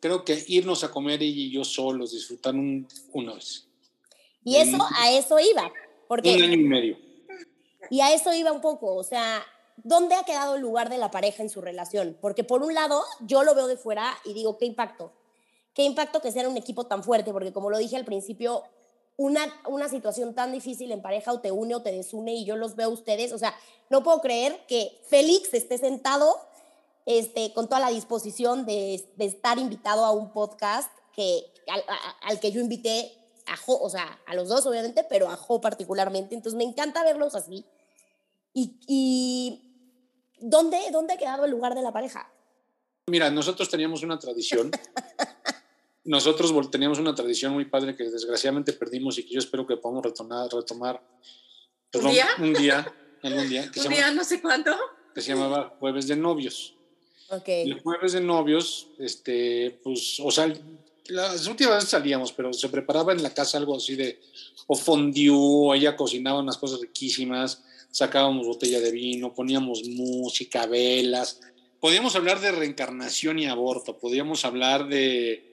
creo 0.00 0.24
que 0.24 0.44
irnos 0.48 0.82
a 0.84 0.90
comer 0.90 1.22
ella 1.22 1.40
y 1.40 1.50
yo 1.50 1.64
solos, 1.64 2.12
disfrutar 2.12 2.54
un, 2.54 2.86
una 3.12 3.34
vez. 3.34 3.66
Y 4.44 4.56
eso, 4.56 4.78
a 4.96 5.10
eso 5.10 5.38
iba. 5.40 5.72
Porque, 6.08 6.34
un 6.34 6.42
año 6.42 6.54
y 6.54 6.56
medio. 6.58 6.98
Y 7.90 8.00
a 8.00 8.14
eso 8.14 8.32
iba 8.32 8.52
un 8.52 8.60
poco, 8.60 8.94
o 8.94 9.02
sea, 9.02 9.44
¿dónde 9.76 10.14
ha 10.14 10.24
quedado 10.24 10.56
el 10.56 10.62
lugar 10.62 10.88
de 10.88 10.98
la 10.98 11.10
pareja 11.10 11.42
en 11.42 11.50
su 11.50 11.60
relación? 11.60 12.16
Porque 12.20 12.44
por 12.44 12.62
un 12.62 12.74
lado, 12.74 13.02
yo 13.20 13.44
lo 13.44 13.54
veo 13.54 13.66
de 13.66 13.76
fuera 13.76 14.16
y 14.24 14.32
digo, 14.34 14.58
¿qué 14.58 14.66
impacto? 14.66 15.12
¿Qué 15.74 15.84
impacto 15.84 16.20
que 16.20 16.32
sea 16.32 16.48
un 16.48 16.56
equipo 16.56 16.84
tan 16.84 17.04
fuerte? 17.04 17.32
Porque 17.32 17.52
como 17.52 17.70
lo 17.70 17.78
dije 17.78 17.96
al 17.96 18.04
principio, 18.04 18.64
una, 19.16 19.46
una 19.66 19.88
situación 19.88 20.34
tan 20.34 20.52
difícil 20.52 20.92
en 20.92 21.02
pareja 21.02 21.32
o 21.32 21.40
te 21.40 21.50
une 21.50 21.74
o 21.74 21.82
te 21.82 21.92
desune 21.92 22.34
y 22.34 22.44
yo 22.44 22.56
los 22.56 22.76
veo 22.76 22.88
a 22.88 22.92
ustedes, 22.92 23.32
o 23.32 23.38
sea, 23.38 23.54
no 23.88 24.02
puedo 24.02 24.20
creer 24.20 24.58
que 24.66 25.00
Félix 25.08 25.54
esté 25.54 25.78
sentado 25.78 26.36
este, 27.06 27.52
con 27.52 27.68
toda 27.68 27.80
la 27.80 27.90
disposición 27.90 28.66
de, 28.66 29.08
de 29.16 29.24
estar 29.24 29.58
invitado 29.58 30.04
a 30.04 30.10
un 30.10 30.32
podcast 30.32 30.90
que, 31.14 31.44
al, 31.68 31.82
al 32.22 32.40
que 32.40 32.52
yo 32.52 32.60
invité 32.60 33.12
a 33.46 33.56
Jo, 33.56 33.78
o 33.80 33.88
sea, 33.88 34.18
a 34.26 34.34
los 34.34 34.48
dos 34.48 34.66
obviamente, 34.66 35.04
pero 35.08 35.28
a 35.30 35.36
Jo 35.36 35.60
particularmente. 35.60 36.34
Entonces 36.34 36.56
me 36.56 36.64
encanta 36.64 37.04
verlos 37.04 37.34
así. 37.34 37.64
Y, 38.52 38.78
y 38.86 39.76
¿dónde, 40.40 40.78
¿dónde 40.90 41.14
ha 41.14 41.18
quedado 41.18 41.44
el 41.44 41.50
lugar 41.50 41.74
de 41.74 41.82
la 41.82 41.92
pareja? 41.92 42.30
Mira, 43.08 43.30
nosotros 43.30 43.68
teníamos 43.68 44.02
una 44.02 44.18
tradición. 44.18 44.70
nosotros 46.06 46.52
teníamos 46.70 46.98
una 46.98 47.14
tradición 47.14 47.52
muy 47.52 47.64
padre 47.64 47.96
que 47.96 48.04
desgraciadamente 48.04 48.72
perdimos 48.72 49.18
y 49.18 49.24
que 49.24 49.34
yo 49.34 49.38
espero 49.38 49.66
que 49.66 49.76
podamos 49.76 50.04
retomar. 50.04 50.48
retomar 50.50 51.02
¿Un 51.92 52.10
día? 52.10 52.26
Un 52.38 52.52
día, 52.52 52.94
algún 53.22 53.48
día. 53.48 53.70
¿Un 53.84 53.88
día 53.88 54.10
no 54.12 54.24
sé 54.24 54.40
cuánto? 54.40 54.74
Que 55.14 55.20
se 55.20 55.34
llamaba 55.34 55.76
Jueves 55.80 56.06
de 56.06 56.16
Novios. 56.16 56.74
Ok. 57.28 57.48
El 57.48 57.80
Jueves 57.80 58.12
de 58.12 58.20
Novios, 58.20 58.88
este, 58.98 59.80
pues, 59.82 60.20
o 60.22 60.30
sea, 60.30 60.52
las 61.08 61.46
últimas 61.46 61.76
veces 61.76 61.90
salíamos, 61.90 62.32
pero 62.32 62.52
se 62.52 62.68
preparaba 62.68 63.12
en 63.12 63.22
la 63.22 63.34
casa 63.34 63.58
algo 63.58 63.76
así 63.76 63.96
de 63.96 64.20
o 64.68 64.76
fondue, 64.76 65.76
ella 65.76 65.96
cocinaba 65.96 66.40
unas 66.40 66.56
cosas 66.56 66.80
riquísimas, 66.80 67.62
sacábamos 67.90 68.46
botella 68.46 68.80
de 68.80 68.90
vino, 68.90 69.32
poníamos 69.32 69.84
música, 69.88 70.66
velas, 70.66 71.40
podíamos 71.80 72.16
hablar 72.16 72.40
de 72.40 72.52
reencarnación 72.52 73.38
y 73.38 73.46
aborto, 73.46 73.98
podíamos 73.98 74.44
hablar 74.44 74.88
de, 74.88 75.45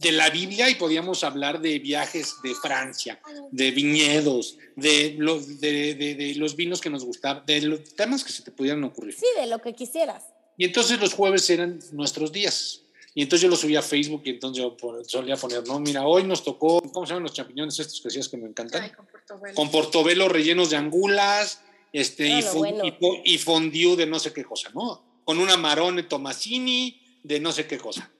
de 0.00 0.12
la 0.12 0.30
Biblia 0.30 0.70
y 0.70 0.76
podíamos 0.76 1.22
hablar 1.24 1.60
de 1.60 1.78
viajes 1.78 2.36
de 2.42 2.54
Francia, 2.54 3.20
de 3.50 3.70
viñedos, 3.70 4.56
de 4.74 5.14
los, 5.18 5.60
de, 5.60 5.94
de 5.94 6.34
los 6.36 6.56
vinos 6.56 6.80
que 6.80 6.88
nos 6.88 7.04
gustaban, 7.04 7.44
de 7.44 7.60
los 7.60 7.94
temas 7.94 8.24
que 8.24 8.32
se 8.32 8.42
te 8.42 8.50
pudieran 8.50 8.82
ocurrir. 8.84 9.14
Sí, 9.14 9.26
de 9.38 9.46
lo 9.46 9.60
que 9.60 9.74
quisieras. 9.74 10.24
Y 10.56 10.64
entonces 10.64 10.98
los 11.00 11.12
jueves 11.12 11.48
eran 11.50 11.78
nuestros 11.92 12.32
días. 12.32 12.82
Y 13.14 13.22
entonces 13.22 13.42
yo 13.42 13.48
lo 13.48 13.56
subía 13.56 13.80
a 13.80 13.82
Facebook 13.82 14.22
y 14.24 14.30
entonces 14.30 14.62
yo 14.62 14.76
solía 15.06 15.36
poner, 15.36 15.66
no, 15.66 15.80
mira, 15.80 16.06
hoy 16.06 16.24
nos 16.24 16.44
tocó, 16.44 16.80
¿cómo 16.80 17.04
se 17.04 17.10
llaman 17.10 17.24
los 17.24 17.34
champiñones 17.34 17.78
estos 17.78 18.00
que 18.00 18.08
decías 18.08 18.28
que 18.28 18.36
me 18.36 18.46
encantan? 18.46 18.88
con 18.90 19.06
portobelo. 19.06 19.54
Con 19.54 19.70
portobelo 19.70 20.28
rellenos 20.28 20.70
de 20.70 20.76
angulas, 20.76 21.60
este, 21.92 22.28
y, 22.28 22.42
y, 23.24 23.38
fondue 23.38 23.96
de 23.96 24.06
no 24.06 24.20
sé 24.20 24.32
qué 24.32 24.44
cosa, 24.44 24.70
¿no? 24.72 25.02
Con 25.24 25.38
una 25.38 25.56
marone 25.56 26.04
tomasini 26.04 27.00
de 27.22 27.40
no 27.40 27.52
sé 27.52 27.66
qué 27.66 27.78
cosa. 27.78 28.10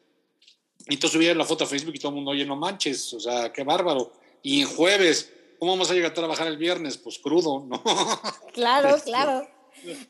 Y 0.90 0.94
entonces 0.94 1.12
subía 1.12 1.33
la 1.37 1.44
foto 1.44 1.62
a 1.62 1.66
Facebook 1.68 1.94
y 1.94 2.00
todo 2.00 2.09
el 2.09 2.16
mundo, 2.16 2.33
oye, 2.33 2.44
no 2.44 2.57
manches, 2.57 3.14
o 3.14 3.20
sea, 3.20 3.53
qué 3.53 3.62
bárbaro. 3.62 4.12
Y 4.42 4.62
en 4.62 4.68
jueves, 4.68 5.33
¿cómo 5.61 5.72
vamos 5.72 5.88
a 5.88 5.94
llegar 5.94 6.11
a 6.11 6.14
trabajar 6.14 6.48
el 6.48 6.57
viernes? 6.57 6.98
Pues 6.98 7.20
crudo, 7.20 7.64
¿no? 7.64 7.81
Claro, 8.53 9.00
claro. 9.05 9.48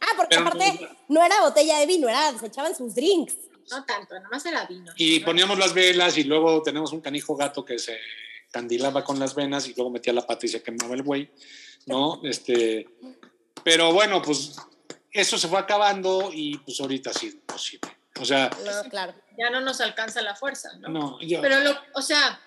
Ah, 0.01 0.07
porque 0.17 0.37
aparte 0.37 0.89
no 1.09 1.23
era 1.23 1.43
botella 1.43 1.79
de 1.81 1.87
vino, 1.87 2.09
era, 2.09 2.37
se 2.39 2.47
echaban 2.47 2.75
sus 2.75 2.95
drinks. 2.95 3.37
No 3.71 3.85
tanto, 3.85 4.19
nomás 4.21 4.45
era 4.47 4.65
vino. 4.65 4.91
Y 4.97 5.21
poníamos 5.21 5.59
las 5.59 5.75
velas 5.75 6.17
y 6.17 6.25
luego 6.25 6.63
tenemos 6.63 6.93
un 6.93 7.03
canijo 7.03 7.37
gato 7.37 7.63
que 7.63 7.79
se 7.79 7.99
candilaba 8.51 9.05
con 9.05 9.19
las 9.19 9.35
venas 9.35 9.69
y 9.69 9.75
luego 9.75 9.91
metía 9.91 10.15
la 10.15 10.27
pata 10.27 10.47
y 10.47 10.49
se 10.49 10.63
quemaba 10.63 10.95
el 10.95 11.03
güey, 11.03 11.31
¿no? 11.85 12.23
Este, 12.25 12.89
pero 13.63 13.93
bueno, 13.93 14.23
pues 14.23 14.57
eso 15.13 15.37
se 15.37 15.47
fue 15.47 15.59
acabando 15.59 16.31
y 16.33 16.57
pues 16.57 16.81
ahorita 16.81 17.13
sí 17.13 17.27
imposible. 17.27 18.00
O 18.21 18.25
sea, 18.25 18.51
claro. 18.91 19.15
ya 19.39 19.51
no 19.51 19.61
nos 19.61 19.81
alcanza 19.81 20.23
la 20.23 20.35
fuerza, 20.35 20.71
¿no? 20.79 20.89
no 20.89 21.19
Pero, 21.41 21.61
lo, 21.61 21.77
o 21.95 22.03
sea, 22.03 22.41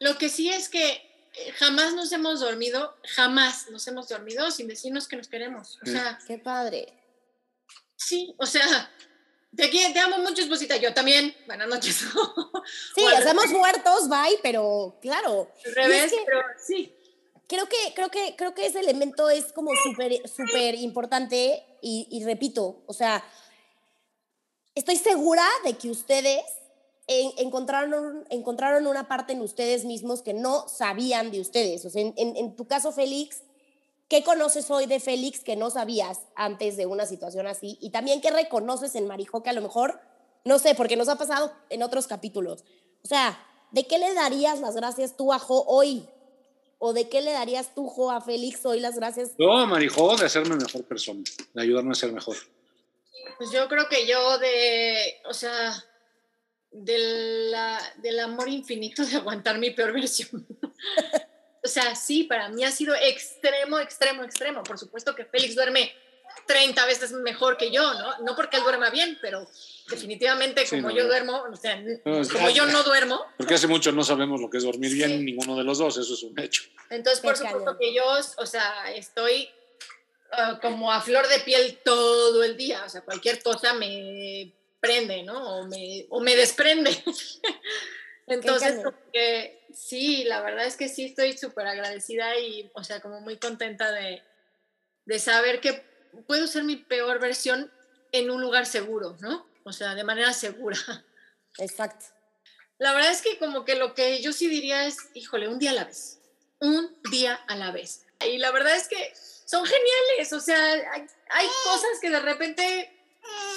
lo 0.00 0.18
que 0.18 0.28
sí 0.28 0.50
es 0.50 0.68
que 0.68 0.90
eh, 0.90 1.52
jamás 1.58 1.94
nos 1.94 2.12
hemos 2.12 2.40
dormido, 2.40 2.96
jamás 3.14 3.70
nos 3.70 3.86
hemos 3.88 4.08
dormido 4.08 4.50
sin 4.50 4.68
decirnos 4.68 5.08
que 5.08 5.16
nos 5.16 5.28
queremos. 5.28 5.78
O 5.82 5.86
sea, 5.86 6.18
qué 6.26 6.38
padre. 6.38 6.92
Sí, 7.96 8.34
o 8.38 8.46
sea, 8.46 8.90
te, 9.56 9.68
te 9.68 9.98
amo 9.98 10.18
mucho, 10.18 10.42
esposita. 10.42 10.76
Yo 10.76 10.92
también. 10.92 11.34
Buenas 11.46 11.68
noches. 11.68 11.96
sí, 12.94 13.04
hacemos 13.06 13.48
muertos, 13.50 14.08
bye, 14.08 14.38
pero 14.42 14.98
claro. 15.00 15.50
Al 15.64 15.74
revés, 15.74 16.12
pero 16.26 16.40
sí. 16.58 16.94
Creo 17.46 17.68
que, 17.68 17.76
creo 17.94 18.10
que, 18.10 18.34
creo 18.36 18.54
que 18.54 18.66
ese 18.66 18.80
elemento 18.80 19.28
es 19.28 19.52
como 19.52 19.70
súper, 19.82 20.12
súper 20.28 20.74
importante 20.76 21.62
y, 21.82 22.22
repito, 22.24 22.82
o 22.86 22.94
sea, 22.94 23.22
estoy 24.74 24.96
segura 24.96 25.44
de 25.64 25.74
que 25.74 25.90
ustedes 25.90 26.42
encontraron, 27.06 28.26
encontraron 28.30 28.86
una 28.86 29.08
parte 29.08 29.34
en 29.34 29.40
ustedes 29.40 29.84
mismos 29.84 30.22
que 30.22 30.32
no 30.32 30.68
sabían 30.68 31.30
de 31.30 31.40
ustedes. 31.40 31.84
O 31.84 31.90
sea, 31.90 32.02
en, 32.16 32.56
tu 32.56 32.66
caso, 32.66 32.92
Félix, 32.92 33.42
¿Qué 34.08 34.22
conoces 34.22 34.70
hoy 34.70 34.86
de 34.86 35.00
Félix 35.00 35.40
que 35.40 35.56
no 35.56 35.70
sabías 35.70 36.20
antes 36.36 36.76
de 36.76 36.84
una 36.84 37.06
situación 37.06 37.46
así? 37.46 37.78
Y 37.80 37.90
también 37.90 38.20
qué 38.20 38.30
reconoces 38.30 38.94
en 38.96 39.06
Marijo 39.06 39.42
que 39.42 39.48
a 39.48 39.54
lo 39.54 39.62
mejor, 39.62 39.98
no 40.44 40.58
sé, 40.58 40.74
porque 40.74 40.96
nos 40.96 41.08
ha 41.08 41.16
pasado 41.16 41.52
en 41.70 41.82
otros 41.82 42.06
capítulos. 42.06 42.64
O 43.02 43.08
sea, 43.08 43.38
¿de 43.72 43.86
qué 43.86 43.98
le 43.98 44.12
darías 44.12 44.60
las 44.60 44.76
gracias 44.76 45.16
tú 45.16 45.32
a 45.32 45.38
Jo 45.38 45.64
hoy? 45.66 46.06
¿O 46.78 46.92
de 46.92 47.08
qué 47.08 47.22
le 47.22 47.32
darías 47.32 47.74
tú, 47.74 47.88
Jo, 47.88 48.10
a 48.10 48.20
Félix 48.20 48.64
hoy 48.66 48.78
las 48.78 48.96
gracias? 48.96 49.30
No, 49.38 49.56
a 49.56 49.64
Marijo, 49.64 50.14
de 50.16 50.26
hacerme 50.26 50.54
mejor 50.56 50.84
persona, 50.84 51.24
de 51.54 51.62
ayudarme 51.62 51.92
a 51.92 51.94
ser 51.94 52.12
mejor. 52.12 52.36
Pues 53.38 53.50
yo 53.50 53.68
creo 53.68 53.88
que 53.88 54.06
yo 54.06 54.38
de, 54.38 55.20
o 55.24 55.34
sea, 55.34 55.74
del 56.70 58.20
amor 58.22 58.48
infinito 58.48 59.04
de 59.04 59.16
aguantar 59.16 59.58
mi 59.58 59.70
peor 59.70 59.92
versión. 59.92 60.46
o 61.64 61.68
sea, 61.68 61.94
sí, 61.94 62.24
para 62.24 62.48
mí 62.48 62.64
ha 62.64 62.70
sido 62.70 62.94
extremo, 62.94 63.78
extremo, 63.78 64.24
extremo. 64.24 64.62
Por 64.62 64.78
supuesto 64.78 65.14
que 65.14 65.24
Félix 65.24 65.54
duerme 65.54 65.92
30 66.46 66.86
veces 66.86 67.12
mejor 67.12 67.56
que 67.56 67.70
yo, 67.70 67.94
¿no? 67.94 68.18
No 68.20 68.36
porque 68.36 68.56
él 68.56 68.62
duerma 68.64 68.90
bien, 68.90 69.18
pero 69.20 69.46
definitivamente 69.88 70.64
como 70.68 70.90
yo 70.90 71.06
duermo, 71.06 71.44
o 71.50 71.56
sea, 71.56 71.82
como 72.04 72.50
yo 72.50 72.66
no 72.66 72.82
duermo. 72.82 73.24
Porque 73.36 73.54
hace 73.54 73.66
mucho 73.66 73.92
no 73.92 74.04
sabemos 74.04 74.40
lo 74.40 74.50
que 74.50 74.58
es 74.58 74.64
dormir 74.64 74.92
bien 74.92 75.24
ninguno 75.24 75.56
de 75.56 75.64
los 75.64 75.78
dos, 75.78 75.96
eso 75.96 76.14
es 76.14 76.22
un 76.22 76.38
hecho. 76.38 76.64
Entonces, 76.90 77.20
por 77.20 77.36
supuesto 77.36 77.78
que 77.78 77.94
yo, 77.94 78.04
o 78.36 78.46
sea, 78.46 78.92
estoy 78.92 79.48
ah, 80.36 80.58
como 80.60 80.92
a 80.92 81.00
flor 81.00 81.26
de 81.28 81.40
piel 81.40 81.80
todo 81.84 82.42
el 82.42 82.56
día, 82.56 82.84
o 82.84 82.88
sea, 82.88 83.02
cualquier 83.02 83.42
cosa 83.42 83.74
me 83.74 84.52
prende, 84.80 85.22
¿no? 85.22 85.58
O 85.58 85.66
me, 85.66 86.06
o 86.10 86.20
me 86.20 86.36
desprende. 86.36 86.90
Entonces, 88.26 88.80
que, 89.12 89.66
sí, 89.72 90.24
la 90.24 90.40
verdad 90.40 90.66
es 90.66 90.76
que 90.76 90.88
sí 90.88 91.06
estoy 91.06 91.36
súper 91.36 91.66
agradecida 91.66 92.38
y, 92.38 92.70
o 92.74 92.84
sea, 92.84 93.00
como 93.00 93.20
muy 93.20 93.36
contenta 93.36 93.90
de, 93.92 94.22
de 95.04 95.18
saber 95.18 95.60
que 95.60 95.84
puedo 96.26 96.46
ser 96.46 96.64
mi 96.64 96.76
peor 96.76 97.20
versión 97.20 97.70
en 98.12 98.30
un 98.30 98.40
lugar 98.40 98.66
seguro, 98.66 99.16
¿no? 99.20 99.46
O 99.64 99.72
sea, 99.72 99.94
de 99.94 100.04
manera 100.04 100.32
segura. 100.32 100.78
Exacto. 101.58 102.06
La 102.78 102.92
verdad 102.92 103.10
es 103.10 103.22
que 103.22 103.38
como 103.38 103.64
que 103.64 103.76
lo 103.76 103.94
que 103.94 104.20
yo 104.20 104.32
sí 104.32 104.48
diría 104.48 104.86
es, 104.86 104.96
híjole, 105.14 105.48
un 105.48 105.58
día 105.58 105.70
a 105.70 105.74
la 105.74 105.84
vez, 105.84 106.20
un 106.60 106.96
día 107.10 107.34
a 107.34 107.56
la 107.56 107.70
vez. 107.70 108.03
Y 108.20 108.38
la 108.38 108.50
verdad 108.50 108.74
es 108.76 108.88
que 108.88 109.12
son 109.44 109.64
geniales, 109.64 110.32
o 110.32 110.40
sea, 110.40 110.56
hay, 111.30 111.46
cosas 111.64 111.90
que 112.00 112.10
de 112.10 112.20
repente 112.20 112.90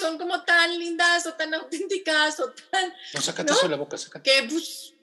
son 0.00 0.18
como 0.18 0.44
tan 0.44 0.78
lindas 0.78 1.26
o 1.26 1.34
tan 1.34 1.54
auténticas 1.54 2.38
o 2.40 2.52
tan... 2.70 2.92
No, 3.14 3.20
sácate 3.20 3.52
eso 3.52 3.62
de 3.62 3.68
la 3.70 3.76
boca, 3.76 3.96
sácate. 3.96 4.30
Que 4.30 4.48
pues, 4.48 4.94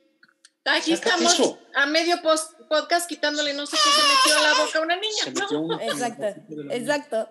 aquí 0.65 0.94
estamos 0.94 1.58
a 1.74 1.86
medio 1.88 2.22
podcast 2.22 3.08
quitándole 3.08 3.54
no 3.54 3.65
sé 3.65 3.78
qué 3.78 3.89
se 3.89 4.08
metió 4.08 4.38
a 4.38 4.52
la 4.52 4.63
boca 4.63 4.80
a 4.80 4.82
una 4.82 4.96
niña. 4.96 5.84
exacto, 5.91 6.26
exacto. 6.72 7.30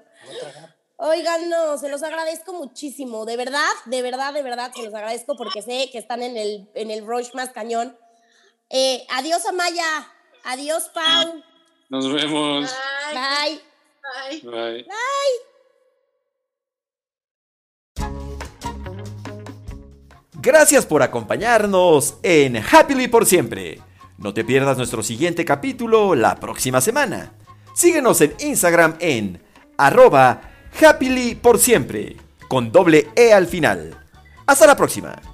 Oigan, 0.96 1.48
no, 1.48 1.76
se 1.76 1.88
los 1.88 2.02
agradezco 2.02 2.52
muchísimo, 2.52 3.24
de 3.24 3.36
verdad, 3.36 3.68
de 3.86 4.00
verdad, 4.00 4.32
de 4.32 4.42
verdad, 4.42 4.72
se 4.74 4.84
los 4.84 4.94
agradezco 4.94 5.36
porque 5.36 5.60
sé 5.60 5.90
que 5.90 5.98
están 5.98 6.22
en 6.22 6.36
el, 6.36 6.70
en 6.74 6.90
el 6.90 7.04
rush 7.04 7.34
más 7.34 7.50
cañón. 7.50 7.98
Eh, 8.70 9.04
adiós, 9.10 9.44
Amaya. 9.46 10.08
Adiós, 10.44 10.90
Pau. 10.92 11.42
Nos 11.88 12.12
vemos. 12.12 12.74
Bye. 13.12 13.60
Bye. 14.30 14.50
Bye. 14.50 14.82
Bye. 14.84 15.54
Gracias 20.44 20.84
por 20.84 21.02
acompañarnos 21.02 22.18
en 22.22 22.56
Happily 22.56 23.08
por 23.08 23.24
siempre. 23.24 23.80
No 24.18 24.34
te 24.34 24.44
pierdas 24.44 24.76
nuestro 24.76 25.02
siguiente 25.02 25.44
capítulo 25.44 26.14
la 26.14 26.36
próxima 26.36 26.80
semana. 26.80 27.32
Síguenos 27.74 28.20
en 28.20 28.34
Instagram 28.40 28.96
en 29.00 29.42
arroba 29.76 30.42
happily 30.80 31.34
por 31.34 31.58
siempre, 31.58 32.16
con 32.48 32.70
doble 32.70 33.08
E 33.16 33.32
al 33.32 33.46
final. 33.46 33.96
Hasta 34.46 34.66
la 34.66 34.76
próxima. 34.76 35.33